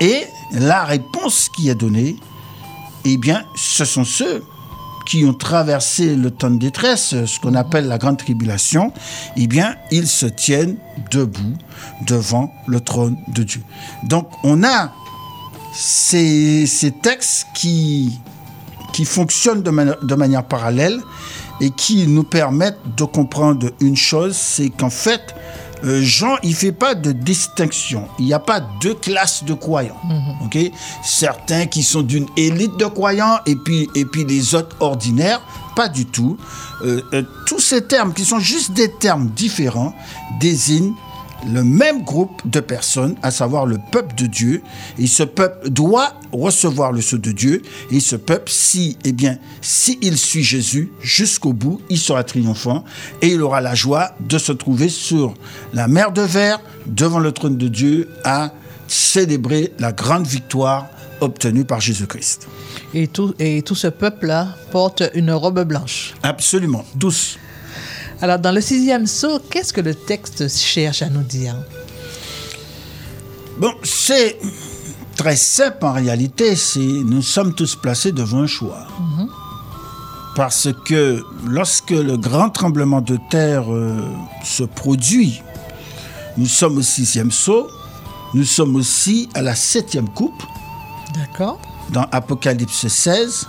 Et 0.00 0.24
la 0.50 0.82
réponse 0.82 1.48
qui 1.54 1.68
est 1.68 1.76
donnée, 1.76 2.16
eh 3.12 3.16
bien, 3.16 3.44
ce 3.56 3.84
sont 3.84 4.04
ceux 4.04 4.42
qui 5.06 5.24
ont 5.24 5.32
traversé 5.32 6.14
le 6.14 6.30
temps 6.30 6.50
de 6.50 6.58
détresse, 6.58 7.14
ce 7.24 7.40
qu'on 7.40 7.54
appelle 7.54 7.86
la 7.86 7.96
grande 7.96 8.18
tribulation, 8.18 8.92
eh 9.36 9.46
bien, 9.46 9.74
ils 9.90 10.06
se 10.06 10.26
tiennent 10.26 10.76
debout 11.10 11.54
devant 12.06 12.52
le 12.66 12.80
trône 12.80 13.16
de 13.28 13.42
Dieu. 13.42 13.62
Donc, 14.04 14.28
on 14.44 14.62
a 14.64 14.92
ces, 15.72 16.66
textes 17.02 17.46
qui, 17.54 18.18
qui 18.92 19.06
fonctionnent 19.06 19.62
de 19.62 20.14
manière 20.14 20.44
parallèle 20.44 21.00
et 21.60 21.70
qui 21.70 22.06
nous 22.06 22.24
permettent 22.24 22.78
de 22.96 23.04
comprendre 23.04 23.70
une 23.80 23.96
chose, 23.96 24.36
c'est 24.36 24.68
qu'en 24.68 24.90
fait, 24.90 25.34
euh, 25.84 26.00
Jean, 26.02 26.36
il 26.42 26.54
fait 26.54 26.72
pas 26.72 26.94
de 26.94 27.12
distinction. 27.12 28.08
Il 28.18 28.26
n'y 28.26 28.32
a 28.34 28.38
pas 28.38 28.60
deux 28.80 28.94
classes 28.94 29.44
de 29.44 29.54
croyants. 29.54 30.00
ok? 30.44 30.58
Certains 31.04 31.66
qui 31.66 31.82
sont 31.82 32.02
d'une 32.02 32.26
élite 32.36 32.76
de 32.76 32.86
croyants 32.86 33.38
et 33.46 33.56
puis, 33.56 33.88
et 33.94 34.04
puis 34.04 34.24
les 34.24 34.54
autres 34.54 34.76
ordinaires. 34.80 35.40
Pas 35.76 35.88
du 35.88 36.06
tout. 36.06 36.36
Euh, 36.82 37.02
euh, 37.12 37.22
tous 37.46 37.60
ces 37.60 37.86
termes 37.86 38.12
qui 38.12 38.24
sont 38.24 38.40
juste 38.40 38.72
des 38.72 38.90
termes 38.90 39.28
différents 39.28 39.94
désignent 40.40 40.94
le 41.46 41.62
même 41.62 42.02
groupe 42.02 42.42
de 42.44 42.60
personnes, 42.60 43.16
à 43.22 43.30
savoir 43.30 43.66
le 43.66 43.78
peuple 43.92 44.14
de 44.16 44.26
Dieu. 44.26 44.62
Et 44.98 45.06
ce 45.06 45.22
peuple 45.22 45.70
doit 45.70 46.14
recevoir 46.32 46.92
le 46.92 47.00
sceau 47.00 47.18
de 47.18 47.32
Dieu. 47.32 47.62
Et 47.90 48.00
ce 48.00 48.16
peuple, 48.16 48.50
si, 48.50 48.96
eh 49.04 49.12
bien, 49.12 49.38
s'il 49.60 50.16
suit 50.16 50.42
Jésus 50.42 50.92
jusqu'au 51.00 51.52
bout, 51.52 51.80
il 51.88 51.98
sera 51.98 52.24
triomphant 52.24 52.84
et 53.22 53.28
il 53.28 53.42
aura 53.42 53.60
la 53.60 53.74
joie 53.74 54.12
de 54.20 54.38
se 54.38 54.52
trouver 54.52 54.88
sur 54.88 55.34
la 55.72 55.88
mer 55.88 56.12
de 56.12 56.22
verre 56.22 56.60
devant 56.86 57.18
le 57.18 57.32
trône 57.32 57.56
de 57.56 57.68
Dieu 57.68 58.08
à 58.24 58.52
célébrer 58.88 59.72
la 59.78 59.92
grande 59.92 60.26
victoire 60.26 60.86
obtenue 61.20 61.64
par 61.64 61.80
Jésus-Christ. 61.80 62.48
Et 62.94 63.06
tout, 63.08 63.34
et 63.38 63.62
tout 63.62 63.74
ce 63.74 63.88
peuple-là 63.88 64.48
porte 64.70 65.02
une 65.14 65.32
robe 65.32 65.62
blanche. 65.64 66.14
Absolument, 66.22 66.84
douce. 66.94 67.38
Alors, 68.20 68.38
dans 68.38 68.52
le 68.52 68.60
sixième 68.60 69.06
saut, 69.06 69.40
qu'est-ce 69.50 69.72
que 69.72 69.80
le 69.80 69.94
texte 69.94 70.48
cherche 70.48 71.02
à 71.02 71.08
nous 71.08 71.22
dire? 71.22 71.54
Bon, 73.58 73.72
c'est 73.84 74.38
très 75.16 75.36
simple 75.36 75.84
en 75.84 75.92
réalité. 75.92 76.56
C'est 76.56 76.80
nous 76.80 77.22
sommes 77.22 77.54
tous 77.54 77.76
placés 77.76 78.12
devant 78.12 78.42
un 78.42 78.46
choix. 78.46 78.86
Parce 80.34 80.68
que 80.84 81.24
lorsque 81.46 81.90
le 81.90 82.16
grand 82.16 82.50
tremblement 82.50 83.00
de 83.00 83.18
terre 83.30 83.72
euh, 83.72 84.00
se 84.44 84.62
produit, 84.62 85.42
nous 86.36 86.46
sommes 86.46 86.78
au 86.78 86.82
sixième 86.82 87.32
saut, 87.32 87.68
nous 88.34 88.44
sommes 88.44 88.76
aussi 88.76 89.28
à 89.34 89.42
la 89.42 89.56
septième 89.56 90.08
coupe 90.08 90.42
D'accord 91.14 91.60
dans 91.90 92.06
Apocalypse 92.12 92.86
16. 92.86 93.48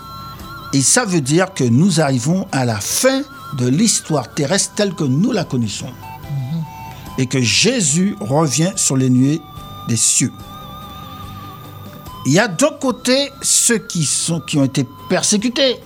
Et 0.73 0.81
ça 0.81 1.05
veut 1.05 1.21
dire 1.21 1.53
que 1.53 1.63
nous 1.63 1.99
arrivons 1.99 2.47
à 2.51 2.65
la 2.65 2.79
fin 2.79 3.21
de 3.53 3.67
l'histoire 3.67 4.33
terrestre 4.33 4.73
telle 4.75 4.93
que 4.93 5.03
nous 5.03 5.31
la 5.31 5.43
connaissons. 5.43 5.91
Et 7.17 7.25
que 7.25 7.41
Jésus 7.41 8.15
revient 8.19 8.71
sur 8.75 8.95
les 8.95 9.09
nuées 9.09 9.41
des 9.87 9.97
cieux. 9.97 10.31
Il 12.25 12.33
y 12.33 12.39
a 12.39 12.47
d'un 12.47 12.71
côté 12.79 13.31
ceux 13.41 13.79
qui, 13.79 14.05
sont, 14.05 14.39
qui 14.39 14.57
ont 14.57 14.63
été 14.63 14.85
persécutés, 15.09 15.79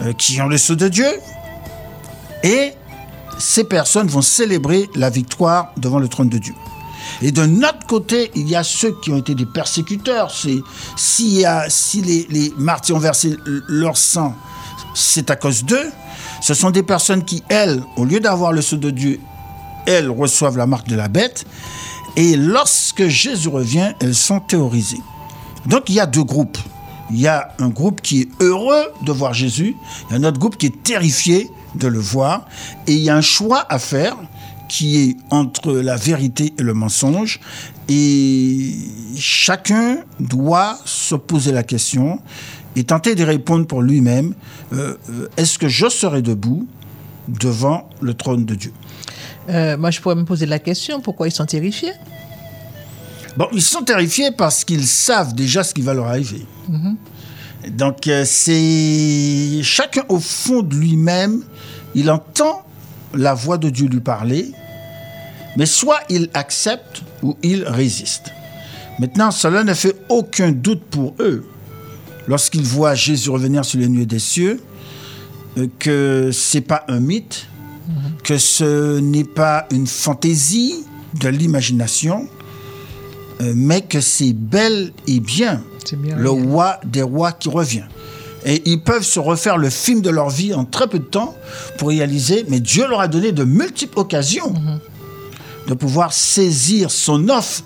euh, 0.00 0.12
qui 0.14 0.40
ont 0.40 0.48
le 0.48 0.58
sceau 0.58 0.74
de 0.74 0.88
Dieu, 0.88 1.10
et 2.42 2.72
ces 3.38 3.64
personnes 3.64 4.08
vont 4.08 4.22
célébrer 4.22 4.90
la 4.94 5.10
victoire 5.10 5.72
devant 5.76 5.98
le 5.98 6.08
trône 6.08 6.28
de 6.28 6.38
Dieu. 6.38 6.54
Et 7.20 7.30
de 7.30 7.44
notre 7.46 7.86
côté, 7.86 8.30
il 8.34 8.48
y 8.48 8.56
a 8.56 8.64
ceux 8.64 8.96
qui 9.00 9.10
ont 9.10 9.18
été 9.18 9.34
des 9.34 9.46
persécuteurs. 9.46 10.32
Si 10.96 11.44
les 11.94 12.54
martyrs 12.56 12.96
ont 12.96 13.00
versé 13.00 13.36
leur 13.44 13.96
sang, 13.96 14.34
c'est 14.94 15.30
à 15.30 15.36
cause 15.36 15.64
d'eux. 15.64 15.90
Ce 16.42 16.54
sont 16.54 16.70
des 16.70 16.82
personnes 16.82 17.24
qui, 17.24 17.42
elles, 17.48 17.82
au 17.96 18.04
lieu 18.04 18.18
d'avoir 18.18 18.52
le 18.52 18.60
sceau 18.60 18.76
de 18.76 18.90
Dieu, 18.90 19.20
elles 19.86 20.10
reçoivent 20.10 20.58
la 20.58 20.66
marque 20.66 20.88
de 20.88 20.96
la 20.96 21.08
bête. 21.08 21.46
Et 22.16 22.36
lorsque 22.36 23.06
Jésus 23.06 23.48
revient, 23.48 23.92
elles 24.00 24.14
sont 24.14 24.40
théorisées. 24.40 25.00
Donc 25.66 25.88
il 25.88 25.94
y 25.94 26.00
a 26.00 26.06
deux 26.06 26.24
groupes. 26.24 26.58
Il 27.10 27.20
y 27.20 27.28
a 27.28 27.54
un 27.60 27.68
groupe 27.68 28.00
qui 28.00 28.22
est 28.22 28.28
heureux 28.40 28.84
de 29.02 29.12
voir 29.12 29.34
Jésus, 29.34 29.76
il 30.08 30.12
y 30.12 30.16
a 30.16 30.18
un 30.18 30.24
autre 30.28 30.38
groupe 30.38 30.56
qui 30.56 30.66
est 30.66 30.82
terrifié 30.82 31.50
de 31.74 31.86
le 31.86 31.98
voir, 31.98 32.46
et 32.86 32.92
il 32.92 33.00
y 33.00 33.10
a 33.10 33.16
un 33.16 33.22
choix 33.22 33.64
à 33.68 33.78
faire 33.78 34.16
qui 34.68 34.96
est 34.96 35.16
entre 35.30 35.72
la 35.72 35.96
vérité 35.96 36.54
et 36.58 36.62
le 36.62 36.72
mensonge, 36.72 37.38
et 37.88 38.74
chacun 39.16 39.98
doit 40.18 40.78
se 40.86 41.14
poser 41.14 41.52
la 41.52 41.62
question 41.62 42.18
et 42.76 42.84
tenter 42.84 43.14
de 43.14 43.24
répondre 43.24 43.66
pour 43.66 43.82
lui-même, 43.82 44.34
euh, 44.72 44.96
euh, 45.10 45.28
est-ce 45.36 45.58
que 45.58 45.68
je 45.68 45.88
serai 45.88 46.22
debout 46.22 46.66
devant 47.28 47.88
le 48.00 48.14
trône 48.14 48.44
de 48.44 48.54
Dieu? 48.54 48.72
Euh, 49.48 49.76
Moi, 49.76 49.90
je 49.90 50.00
pourrais 50.00 50.14
me 50.14 50.24
poser 50.24 50.46
la 50.46 50.58
question 50.58 51.00
pourquoi 51.00 51.28
ils 51.28 51.32
sont 51.32 51.46
terrifiés? 51.46 51.92
Bon, 53.36 53.48
ils 53.52 53.62
sont 53.62 53.82
terrifiés 53.82 54.30
parce 54.30 54.64
qu'ils 54.64 54.86
savent 54.86 55.34
déjà 55.34 55.62
ce 55.64 55.72
qui 55.72 55.80
va 55.82 55.94
leur 55.94 56.06
arriver. 56.06 56.46
Donc, 57.70 58.06
euh, 58.08 58.24
c'est 58.26 59.62
chacun 59.62 60.02
au 60.08 60.18
fond 60.18 60.62
de 60.62 60.74
lui-même, 60.74 61.42
il 61.94 62.10
entend 62.10 62.62
la 63.14 63.34
voix 63.34 63.58
de 63.58 63.70
Dieu 63.70 63.86
lui 63.88 64.00
parler, 64.00 64.52
mais 65.56 65.66
soit 65.66 66.00
il 66.08 66.28
accepte 66.34 67.02
ou 67.22 67.36
il 67.42 67.64
résiste. 67.64 68.32
Maintenant, 68.98 69.30
cela 69.30 69.64
ne 69.64 69.74
fait 69.74 69.96
aucun 70.08 70.52
doute 70.52 70.82
pour 70.84 71.14
eux 71.20 71.46
lorsqu'ils 72.28 72.64
voient 72.64 72.94
Jésus 72.94 73.30
revenir 73.30 73.64
sur 73.64 73.78
les 73.78 73.88
nuées 73.88 74.06
des 74.06 74.18
cieux, 74.18 74.60
euh, 75.58 75.66
que 75.78 76.30
c'est 76.32 76.60
pas 76.60 76.84
un 76.88 77.00
mythe, 77.00 77.46
que 78.24 78.38
ce 78.38 78.98
n'est 79.00 79.24
pas 79.24 79.66
une 79.70 79.86
fantaisie 79.86 80.84
de 81.20 81.28
l'imagination, 81.28 82.28
euh, 83.40 83.52
mais 83.54 83.82
que 83.82 84.00
c'est 84.00 84.32
bel 84.32 84.92
et 85.06 85.20
bien 85.20 85.62
le 86.16 86.30
roi 86.30 86.78
des 86.84 87.02
rois 87.02 87.32
qui 87.32 87.48
revient. 87.48 87.84
Et 88.44 88.62
ils 88.66 88.80
peuvent 88.80 89.04
se 89.04 89.20
refaire 89.20 89.56
le 89.56 89.70
film 89.70 90.00
de 90.00 90.10
leur 90.10 90.30
vie 90.30 90.54
en 90.54 90.64
très 90.64 90.86
peu 90.86 90.98
de 90.98 91.04
temps 91.04 91.34
pour 91.78 91.88
réaliser, 91.88 92.44
mais 92.48 92.60
Dieu 92.60 92.88
leur 92.88 93.00
a 93.00 93.08
donné 93.08 93.32
de 93.32 93.44
multiples 93.44 93.98
occasions 93.98 94.54
de 95.68 95.74
pouvoir 95.74 96.12
saisir 96.12 96.90
son 96.90 97.28
offre 97.28 97.62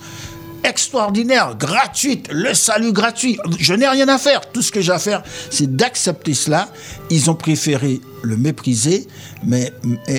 extraordinaire, 0.65 1.57
gratuite, 1.57 2.29
le 2.31 2.55
salut 2.55 2.93
gratuit. 2.93 3.39
Je 3.59 3.75
n'ai 3.75 3.89
rien 3.89 4.09
à 4.09 4.19
faire. 4.19 4.51
Tout 4.51 4.63
ce 4.63 4.73
que 4.73 4.81
j'ai 4.81 4.93
à 4.93 4.99
faire, 4.99 5.23
c'est 5.51 5.75
d'accepter 5.75 6.35
cela. 6.35 6.69
Ils 7.11 7.31
ont 7.31 7.35
préféré 7.35 8.01
le 8.23 8.37
mépriser, 8.37 9.07
mais, 9.45 9.73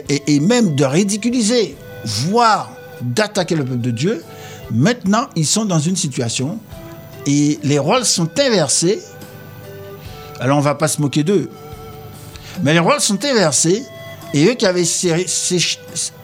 et, 0.09 0.39
même 0.39 0.75
de 0.75 0.85
ridiculiser, 0.85 1.75
voire 2.05 2.71
d'attaquer 3.01 3.55
le 3.55 3.65
peuple 3.65 3.81
de 3.81 3.91
Dieu. 3.91 4.23
Maintenant, 4.71 5.27
ils 5.35 5.45
sont 5.45 5.65
dans 5.65 5.79
une 5.79 5.95
situation 5.95 6.59
et 7.25 7.59
les 7.63 7.79
rôles 7.79 8.05
sont 8.05 8.29
inversés. 8.39 8.99
Alors, 10.39 10.57
on 10.57 10.61
ne 10.61 10.65
va 10.65 10.75
pas 10.75 10.87
se 10.87 11.01
moquer 11.01 11.23
d'eux. 11.23 11.49
Mais 12.63 12.73
les 12.73 12.79
rôles 12.79 12.99
sont 12.99 13.23
inversés. 13.23 13.83
Et 14.33 14.45
eux 14.45 14.55
qui 14.55 14.65
avaient 14.65 14.83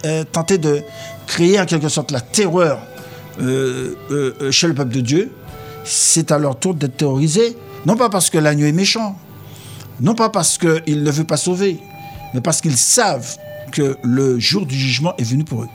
euh, 0.06 0.24
tenté 0.32 0.58
de 0.58 0.82
créer 1.26 1.60
en 1.60 1.66
quelque 1.66 1.90
sorte 1.90 2.12
la 2.12 2.20
terreur 2.20 2.80
chez 3.40 4.68
le 4.68 4.74
peuple 4.74 4.94
de 4.94 5.02
Dieu, 5.02 5.32
c'est 5.84 6.32
à 6.32 6.38
leur 6.38 6.58
tour 6.60 6.74
d'être 6.74 6.98
terrorisés. 6.98 7.58
Non 7.86 7.98
pas 7.98 8.10
parce 8.10 8.30
que 8.30 8.38
l'agneau 8.38 8.66
est 8.66 8.72
méchant, 8.72 9.18
non 10.00 10.16
pas 10.16 10.30
parce 10.30 10.58
qu'il 10.58 11.04
ne 11.04 11.12
veut 11.12 11.26
pas 11.26 11.38
sauver, 11.38 11.80
mais 12.34 12.42
parce 12.42 12.62
qu'ils 12.62 12.78
savent 12.78 13.38
que 13.72 13.98
le 14.04 14.40
jour 14.40 14.66
du 14.66 14.76
jugement 14.76 15.14
est 15.18 15.24
venu 15.24 15.44
pour 15.44 15.64
eux. 15.64 15.70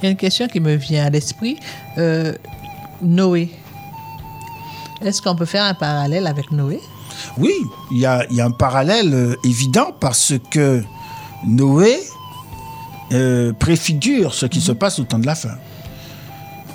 Il 0.00 0.06
y 0.06 0.08
a 0.08 0.10
une 0.10 0.16
question 0.16 0.48
qui 0.48 0.60
me 0.60 0.74
vient 0.74 1.06
à 1.06 1.10
l'esprit. 1.10 1.58
Euh, 1.98 2.32
Noé. 3.02 3.50
Est-ce 5.02 5.20
qu'on 5.20 5.36
peut 5.36 5.44
faire 5.44 5.64
un 5.64 5.74
parallèle 5.74 6.26
avec 6.26 6.50
Noé? 6.50 6.80
Oui, 7.38 7.54
il 7.90 7.98
y 7.98 8.06
a, 8.06 8.24
il 8.30 8.36
y 8.36 8.40
a 8.40 8.46
un 8.46 8.50
parallèle 8.50 9.12
euh, 9.12 9.36
évident 9.44 9.92
parce 10.00 10.34
que 10.50 10.82
Noé 11.46 11.98
euh, 13.12 13.52
préfigure 13.52 14.34
ce 14.34 14.46
qui 14.46 14.60
se 14.60 14.72
passe 14.72 14.98
au 14.98 15.04
temps 15.04 15.18
de 15.18 15.26
la 15.26 15.34
fin. 15.34 15.56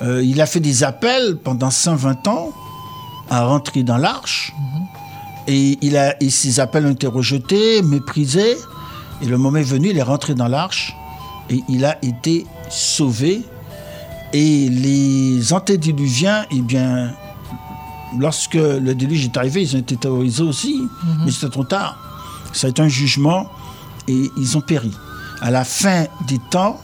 Euh, 0.02 0.22
il 0.22 0.40
a 0.40 0.46
fait 0.46 0.60
des 0.60 0.82
appels 0.82 1.36
pendant 1.36 1.70
120 1.70 2.26
ans 2.28 2.52
à 3.28 3.44
rentrer 3.44 3.82
dans 3.82 3.98
l'arche 3.98 4.52
et, 5.46 5.78
il 5.82 5.96
a, 5.96 6.20
et 6.22 6.30
ces 6.30 6.58
appels 6.58 6.86
ont 6.86 6.92
été 6.92 7.06
rejetés, 7.06 7.82
méprisés 7.82 8.56
et 9.22 9.26
le 9.26 9.36
moment 9.36 9.58
est 9.58 9.62
venu, 9.62 9.90
il 9.90 9.98
est 9.98 10.02
rentré 10.02 10.34
dans 10.34 10.48
l'arche 10.48 10.96
et 11.50 11.62
il 11.68 11.84
a 11.84 11.98
été 12.02 12.46
sauvé. 12.70 13.42
Et 14.32 14.68
les 14.68 15.52
antédiluviens, 15.52 16.46
eh 16.50 16.60
bien, 16.60 17.12
lorsque 18.18 18.54
le 18.54 18.94
déluge 18.94 19.24
est 19.24 19.36
arrivé, 19.36 19.62
ils 19.62 19.76
ont 19.76 19.80
été 19.80 19.96
terrorisés 19.96 20.44
aussi, 20.44 20.80
mais 21.24 21.32
c'était 21.32 21.50
trop 21.50 21.64
tard. 21.64 21.98
Ça 22.52 22.68
a 22.68 22.70
été 22.70 22.80
un 22.80 22.88
jugement 22.88 23.50
et 24.08 24.30
ils 24.36 24.56
ont 24.56 24.60
péri. 24.60 24.92
À 25.42 25.50
la 25.50 25.64
fin 25.64 26.04
des 26.28 26.38
temps, 26.50 26.80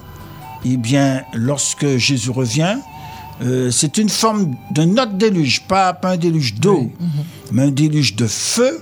eh 0.65 0.77
bien, 0.77 1.23
lorsque 1.33 1.97
Jésus 1.97 2.31
revient, 2.31 2.77
euh, 3.41 3.71
c'est 3.71 3.97
une 3.97 4.09
forme 4.09 4.55
d'un 4.71 4.91
autre 4.93 5.13
déluge, 5.13 5.61
pas, 5.67 5.93
pas 5.93 6.11
un 6.11 6.17
déluge 6.17 6.55
d'eau, 6.55 6.91
mais 7.51 7.63
un 7.63 7.71
déluge 7.71 8.15
de 8.15 8.27
feu. 8.27 8.81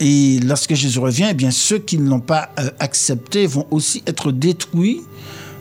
Et 0.00 0.40
lorsque 0.40 0.74
Jésus 0.74 0.98
revient, 0.98 1.28
eh 1.30 1.34
bien, 1.34 1.50
ceux 1.50 1.78
qui 1.78 1.98
ne 1.98 2.08
l'ont 2.08 2.20
pas 2.20 2.50
euh, 2.58 2.70
accepté 2.80 3.46
vont 3.46 3.66
aussi 3.70 4.02
être 4.06 4.32
détruits, 4.32 5.02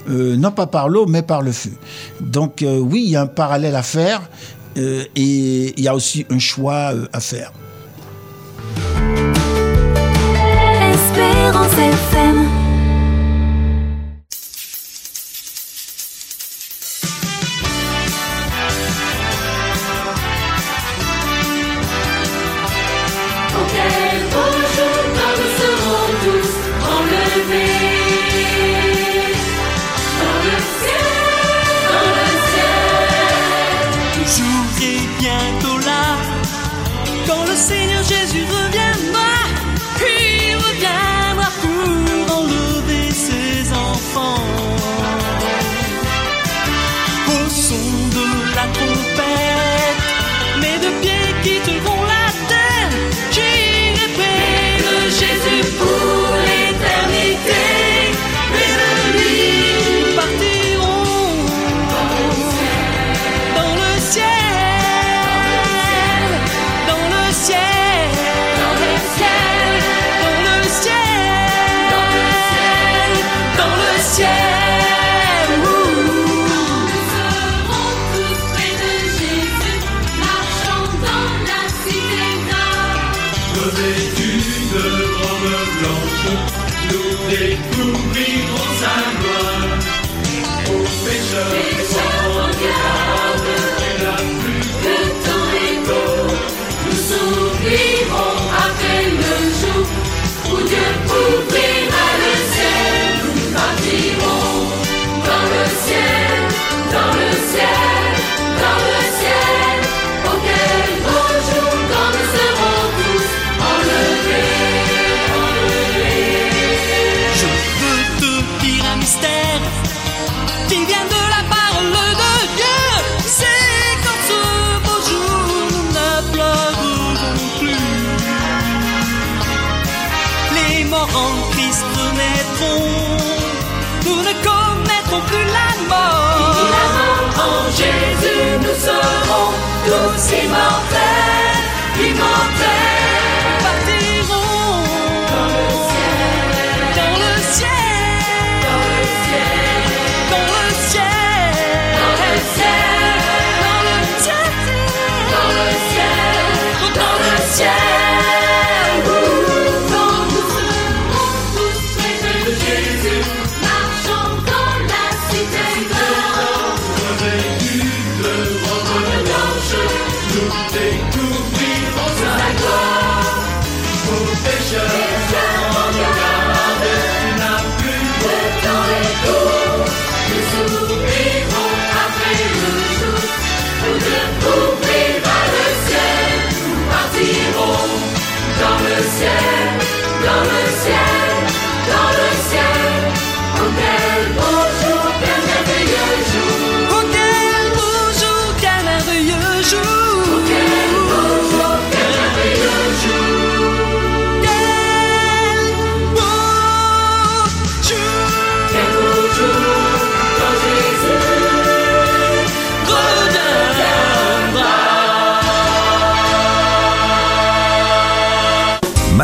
euh, 0.10 0.36
non 0.36 0.52
pas 0.52 0.68
par 0.68 0.90
l'eau, 0.90 1.06
mais 1.06 1.22
par 1.22 1.42
le 1.42 1.52
feu. 1.52 1.74
Donc 2.20 2.62
euh, 2.62 2.80
oui, 2.80 3.04
il 3.06 3.12
y 3.12 3.16
a 3.16 3.22
un 3.22 3.28
parallèle 3.28 3.76
à 3.76 3.84
faire 3.84 4.22
euh, 4.78 5.04
et 5.16 5.74
il 5.78 5.84
y 5.84 5.88
a 5.88 5.96
aussi 5.96 6.26
un 6.30 6.40
choix 6.40 6.94
euh, 6.94 7.08
à 7.14 7.20
faire. 7.20 7.52
Espérance 10.94 12.23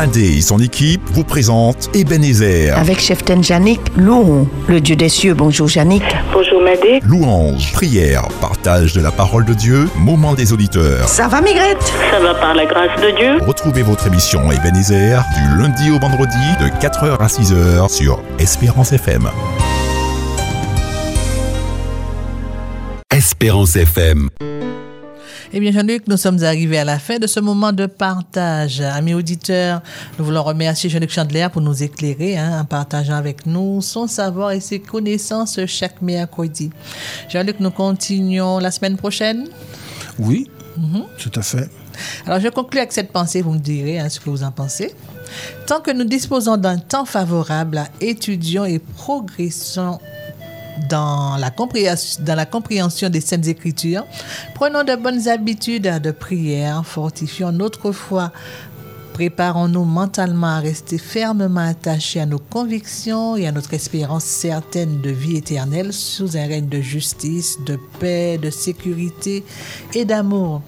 Madé 0.00 0.38
et 0.38 0.40
son 0.40 0.58
équipe 0.60 1.02
vous 1.12 1.24
présentent 1.24 1.90
Ebenezer. 1.94 2.74
Avec 2.74 3.00
chef 3.00 3.18
Janik, 3.42 3.82
louons 3.98 4.48
le 4.66 4.80
Dieu 4.80 4.96
des 4.96 5.10
cieux. 5.10 5.34
Bonjour 5.34 5.68
Janik. 5.68 6.02
Bonjour 6.32 6.62
Madé. 6.62 7.00
Louange, 7.04 7.70
prière, 7.74 8.26
partage 8.40 8.94
de 8.94 9.02
la 9.02 9.10
parole 9.10 9.44
de 9.44 9.52
Dieu, 9.52 9.90
moment 9.96 10.32
des 10.32 10.54
auditeurs. 10.54 11.06
Ça 11.06 11.28
va 11.28 11.42
Migrette 11.42 11.92
Ça 12.10 12.18
va 12.18 12.32
par 12.32 12.54
la 12.54 12.64
grâce 12.64 12.98
de 13.02 13.14
Dieu 13.14 13.46
Retrouvez 13.46 13.82
votre 13.82 14.06
émission 14.06 14.50
Ebenezer 14.50 15.22
du 15.36 15.60
lundi 15.60 15.90
au 15.90 15.98
vendredi 15.98 16.34
de 16.60 16.68
4h 16.80 17.18
à 17.18 17.26
6h 17.26 17.94
sur 17.94 18.22
Espérance 18.38 18.94
FM. 18.94 19.28
Espérance 23.14 23.76
FM. 23.76 24.30
Eh 25.52 25.58
bien, 25.58 25.72
Jean-Luc, 25.72 26.06
nous 26.06 26.16
sommes 26.16 26.42
arrivés 26.44 26.78
à 26.78 26.84
la 26.84 26.98
fin 27.00 27.18
de 27.18 27.26
ce 27.26 27.40
moment 27.40 27.72
de 27.72 27.86
partage. 27.86 28.80
Amis 28.80 29.14
auditeurs, 29.14 29.82
nous 30.18 30.24
voulons 30.24 30.44
remercier 30.44 30.88
Jean-Luc 30.88 31.10
Chandler 31.10 31.48
pour 31.52 31.60
nous 31.60 31.82
éclairer 31.82 32.38
hein, 32.38 32.60
en 32.60 32.64
partageant 32.64 33.16
avec 33.16 33.46
nous 33.46 33.80
son 33.82 34.06
savoir 34.06 34.52
et 34.52 34.60
ses 34.60 34.78
connaissances 34.78 35.58
chaque 35.66 36.00
mercredi. 36.02 36.70
Jean-Luc, 37.28 37.58
nous 37.58 37.72
continuons 37.72 38.58
la 38.60 38.70
semaine 38.70 38.96
prochaine? 38.96 39.48
Oui, 40.18 40.48
Mhm. 40.76 41.02
tout 41.18 41.32
à 41.34 41.42
fait. 41.42 41.68
Alors, 42.26 42.38
je 42.38 42.48
conclue 42.48 42.78
avec 42.78 42.92
cette 42.92 43.10
pensée, 43.10 43.42
vous 43.42 43.52
me 43.52 43.58
direz 43.58 43.98
hein, 43.98 44.08
ce 44.08 44.20
que 44.20 44.30
vous 44.30 44.44
en 44.44 44.52
pensez. 44.52 44.94
Tant 45.66 45.80
que 45.80 45.90
nous 45.90 46.04
disposons 46.04 46.56
d'un 46.56 46.78
temps 46.78 47.04
favorable, 47.04 47.82
étudions 48.00 48.64
et 48.64 48.78
progressons 48.78 49.98
dans 50.88 51.36
la, 51.36 51.50
compréhension, 51.50 53.10
des 53.10 53.20
Saintes 53.20 53.46
Écritures, 53.46 54.06
prenons 54.54 54.84
de 54.84 54.94
bonnes 54.96 55.28
habitudes 55.28 56.00
de 56.02 56.10
prière, 56.10 56.84
fortifions 56.84 57.52
notre 57.52 57.92
foi, 57.92 58.32
préparons-nous 59.12 59.84
mentalement 59.84 60.46
à 60.46 60.60
rester 60.60 60.96
fermement 60.96 61.60
attachés 61.68 62.20
à 62.20 62.26
nos 62.26 62.38
convictions 62.38 63.36
et 63.36 63.46
à 63.46 63.52
notre 63.52 63.74
espérance 63.74 64.24
certaine 64.24 65.00
de 65.02 65.10
vie 65.10 65.36
éternelle 65.36 65.92
sous 65.92 66.36
un 66.36 66.46
règne 66.46 66.68
de 66.68 66.80
justice, 66.80 67.58
de 67.66 67.78
paix, 67.98 68.38
de 68.38 68.48
sécurité 68.48 69.44
et 69.94 70.04
d'amour. 70.04 70.62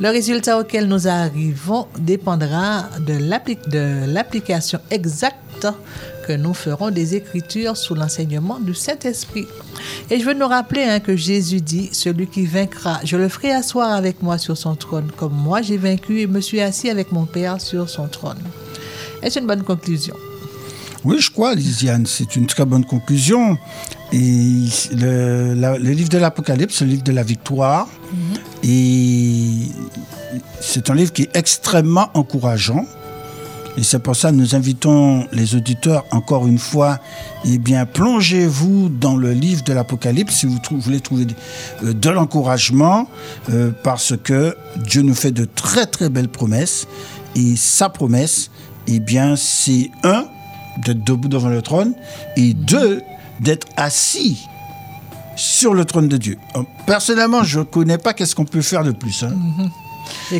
Le 0.00 0.10
résultat 0.10 0.58
auquel 0.58 0.86
nous 0.86 1.08
arrivons 1.08 1.86
dépendra 1.98 2.90
de 3.00 4.06
l'application 4.06 4.80
exacte 4.90 5.66
que 6.26 6.32
nous 6.32 6.54
ferons 6.54 6.90
des 6.90 7.14
Écritures 7.14 7.76
sous 7.76 7.94
l'enseignement 7.94 8.58
du 8.58 8.74
Saint-Esprit. 8.74 9.46
Et 10.10 10.18
je 10.18 10.24
veux 10.24 10.34
nous 10.34 10.48
rappeler 10.48 10.82
hein, 10.84 11.00
que 11.00 11.16
Jésus 11.16 11.60
dit, 11.60 11.90
celui 11.92 12.26
qui 12.26 12.46
vaincra, 12.46 13.00
je 13.04 13.16
le 13.16 13.28
ferai 13.28 13.52
asseoir 13.52 13.90
avec 13.92 14.22
moi 14.22 14.38
sur 14.38 14.56
son 14.56 14.74
trône, 14.74 15.10
comme 15.16 15.34
moi 15.34 15.62
j'ai 15.62 15.76
vaincu 15.76 16.20
et 16.20 16.26
me 16.26 16.40
suis 16.40 16.60
assis 16.60 16.88
avec 16.90 17.12
mon 17.12 17.26
Père 17.26 17.60
sur 17.60 17.88
son 17.88 18.08
trône. 18.08 18.38
Est-ce 19.22 19.38
une 19.38 19.46
bonne 19.46 19.62
conclusion? 19.62 20.14
Oui, 21.04 21.16
je 21.20 21.30
crois, 21.30 21.54
Lisiane, 21.54 22.06
c'est 22.06 22.34
une 22.36 22.46
très 22.46 22.64
bonne 22.64 22.84
conclusion. 22.84 23.58
Et 24.12 24.64
le, 24.96 25.52
la- 25.54 25.76
le 25.78 25.90
livre 25.90 26.08
de 26.08 26.16
l'Apocalypse, 26.18 26.80
le 26.80 26.86
livre 26.88 27.02
de 27.02 27.12
la 27.12 27.22
victoire, 27.22 27.88
et 28.62 29.68
c'est 30.60 30.88
un 30.88 30.94
livre 30.94 31.12
qui 31.12 31.22
est 31.22 31.36
extrêmement 31.36 32.08
encourageant. 32.14 32.86
Et 33.76 33.82
c'est 33.82 33.98
pour 33.98 34.14
ça 34.14 34.30
que 34.30 34.36
nous 34.36 34.54
invitons 34.54 35.26
les 35.32 35.56
auditeurs, 35.56 36.04
encore 36.12 36.46
une 36.46 36.58
fois, 36.58 37.00
eh 37.44 37.58
bien, 37.58 37.86
plongez-vous 37.86 38.88
dans 38.88 39.16
le 39.16 39.32
livre 39.32 39.64
de 39.64 39.72
l'Apocalypse 39.72 40.34
si 40.36 40.46
vous 40.46 40.58
voulez 40.78 41.00
trouver 41.00 41.26
euh, 41.82 41.92
de 41.92 42.10
l'encouragement, 42.10 43.08
euh, 43.50 43.72
parce 43.82 44.14
que 44.22 44.56
Dieu 44.76 45.02
nous 45.02 45.14
fait 45.14 45.32
de 45.32 45.44
très 45.44 45.86
très 45.86 46.08
belles 46.08 46.28
promesses. 46.28 46.86
Et 47.34 47.56
sa 47.56 47.88
promesse, 47.88 48.50
eh 48.86 49.00
bien, 49.00 49.34
c'est 49.34 49.90
un, 50.04 50.26
d'être 50.84 51.02
debout 51.02 51.28
devant 51.28 51.48
le 51.48 51.60
trône, 51.60 51.94
et 52.36 52.54
deux, 52.54 53.02
d'être 53.40 53.66
assis 53.76 54.46
sur 55.34 55.74
le 55.74 55.84
trône 55.84 56.06
de 56.08 56.16
Dieu. 56.16 56.38
Euh, 56.56 56.62
Personnellement, 56.86 57.42
je 57.42 57.58
ne 57.58 57.64
connais 57.64 57.98
pas 57.98 58.14
qu'est-ce 58.14 58.36
qu'on 58.36 58.44
peut 58.44 58.62
faire 58.62 58.84
de 58.84 58.92
plus. 58.92 59.24
hein. 59.24 59.32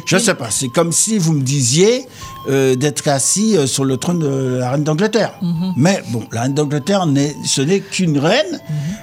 Je 0.06 0.16
ne 0.16 0.20
sais 0.20 0.34
pas. 0.34 0.50
C'est 0.50 0.68
comme 0.68 0.92
si 0.92 1.18
vous 1.18 1.32
me 1.32 1.42
disiez 1.42 2.06
euh, 2.48 2.74
d'être 2.74 3.08
assis 3.08 3.56
euh, 3.56 3.66
sur 3.66 3.84
le 3.84 3.96
trône 3.96 4.18
de 4.18 4.58
la 4.58 4.70
reine 4.72 4.84
d'Angleterre. 4.84 5.32
Mais 5.76 6.02
bon, 6.10 6.24
la 6.30 6.42
reine 6.42 6.54
d'Angleterre, 6.54 7.06
ce 7.44 7.62
n'est 7.62 7.80
qu'une 7.80 8.18
reine. 8.18 8.60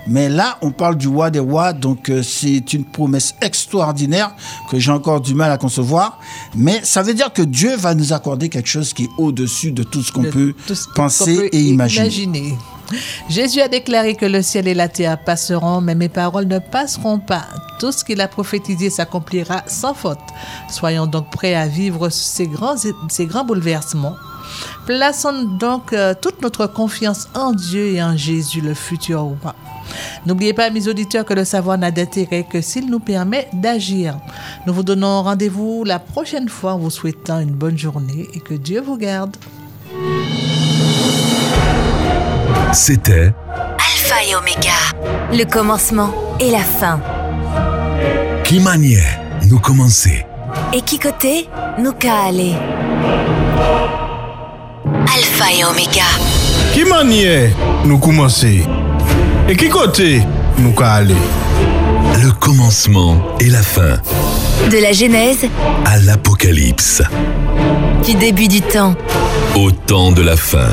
Mais 0.08 0.30
là, 0.30 0.58
on 0.62 0.72
parle 0.72 0.98
du 0.98 1.08
roi 1.08 1.32
des 1.32 1.40
rois. 1.40 1.74
Donc, 1.74 2.10
euh, 2.10 2.22
c'est 2.22 2.74
une 2.74 2.86
promesse 2.86 3.34
extraordinaire 3.42 4.36
que 4.70 4.80
j'ai 4.80 4.92
encore 4.92 5.22
du 5.22 5.34
mal 5.34 5.52
à 5.52 5.58
concevoir. 5.58 6.20
Mais 6.56 6.82
ça 6.84 7.02
veut 7.02 7.14
dire 7.14 7.34
que 7.34 7.42
Dieu 7.42 7.76
va 7.76 7.96
nous 7.96 8.14
accorder 8.14 8.50
quelque 8.50 8.70
chose 8.70 8.94
qui 8.94 9.06
est 9.06 9.10
au-dessus 9.18 9.72
de 9.72 9.84
tout 9.84 10.04
ce 10.04 10.12
qu'on 10.12 10.24
peut 10.24 10.54
penser 10.96 11.36
peut 11.36 11.50
et 11.52 11.62
imaginer. 11.62 12.06
imaginer. 12.06 12.58
Jésus 13.30 13.62
a 13.62 13.68
déclaré 13.68 14.16
que 14.16 14.26
le 14.26 14.42
ciel 14.42 14.68
et 14.68 14.74
la 14.74 14.90
terre 14.90 15.18
passeront, 15.24 15.82
mais 15.82 15.96
mes 15.96 16.10
paroles 16.10 16.48
ne 16.48 16.60
passeront 16.60 17.20
pas. 17.20 17.46
Tout 17.80 17.92
ce 17.92 18.04
qu'il 18.04 18.22
a 18.22 18.28
prophétisé 18.28 18.90
s'accomplira 18.90 19.64
sans 19.68 19.94
faute. 19.94 20.20
Soyons 20.70 21.08
donc 21.08 21.32
prêts 21.32 21.56
à 21.56 21.68
vivre 21.68 22.10
ces 22.10 22.48
grands, 22.48 22.76
ces 23.10 23.26
grands 23.26 23.46
bouleversements. 23.46 24.16
Plaçons 24.86 25.44
donc 25.60 25.94
euh, 25.94 26.14
toute 26.20 26.42
notre 26.42 26.68
confiance 26.68 27.28
en 27.34 27.54
Dieu 27.54 27.88
et 27.88 28.04
en 28.04 28.18
Jésus, 28.18 28.62
le 28.62 28.74
futur 28.74 29.22
roi. 29.22 29.56
N'oubliez 30.26 30.54
pas, 30.54 30.70
mes 30.70 30.88
auditeurs, 30.88 31.26
que 31.26 31.34
le 31.34 31.46
savoir 31.46 31.78
n'a 31.78 31.92
d'intérêt 31.92 32.46
que 32.50 32.62
s'il 32.62 32.90
nous 32.90 33.00
permet 33.00 33.48
d'agir. 33.54 34.18
Nous 34.66 34.74
vous 34.74 34.84
donnons 34.84 35.24
rendez-vous 35.24 35.84
la 35.84 36.00
prochaine 36.00 36.50
fois 36.50 36.74
en 36.74 36.78
vous 36.78 36.90
souhaitant 36.90 37.40
une 37.40 37.52
bonne 37.52 37.78
journée 37.78 38.28
et 38.34 38.40
que 38.40 38.54
Dieu 38.54 38.82
vous 38.82 38.98
garde. 38.98 39.36
C'était 42.74 43.34
Alpha 43.78 44.24
et 44.30 44.36
Oméga. 44.36 44.72
Le 45.34 45.44
commencement 45.44 46.14
et 46.40 46.52
la 46.52 46.60
fin. 46.60 47.02
Qui 48.44 48.60
manière 48.60 49.20
nous 49.50 49.60
commencer 49.60 50.26
Et 50.74 50.82
qui 50.82 50.98
côté 50.98 51.50
nous 51.80 51.94
aller. 52.10 52.54
Alpha 55.14 55.46
et 55.58 55.66
Oméga. 55.66 56.04
Qui 56.74 56.86
manière 56.86 57.50
nous 57.86 57.98
commencer 58.00 58.64
Et 59.50 59.56
qui 59.58 59.68
côté 59.70 60.22
nous 60.58 60.72
ka 60.74 60.94
ale. 60.94 61.16
Le 62.24 62.32
commencement 62.32 63.18
et 63.40 63.50
la 63.50 63.62
fin. 63.64 63.98
De 64.70 64.78
la 64.82 64.94
Genèse 64.94 65.46
À 65.86 65.98
l'Apocalypse. 66.00 67.02
du 68.06 68.16
début 68.16 68.48
du 68.48 68.62
temps. 68.62 68.96
Au 69.56 69.72
temps 69.72 70.12
de 70.12 70.22
la 70.22 70.38
fin. 70.38 70.70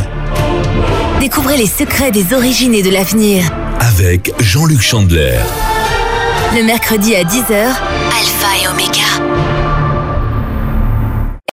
Découvrez 1.21 1.57
les 1.57 1.67
secrets 1.67 2.13
des 2.13 2.33
origines 2.33 2.75
et 2.75 2.83
de 2.83 2.91
l'avenir. 2.91 3.43
Avec 3.81 4.33
Jean-Luc 4.39 4.81
Chandler. 4.81 5.39
Le 6.55 6.63
mercredi 6.63 7.17
à 7.17 7.25
10h, 7.25 7.51
Alpha 7.51 8.63
et 8.63 8.69
Oméga. 8.69 9.48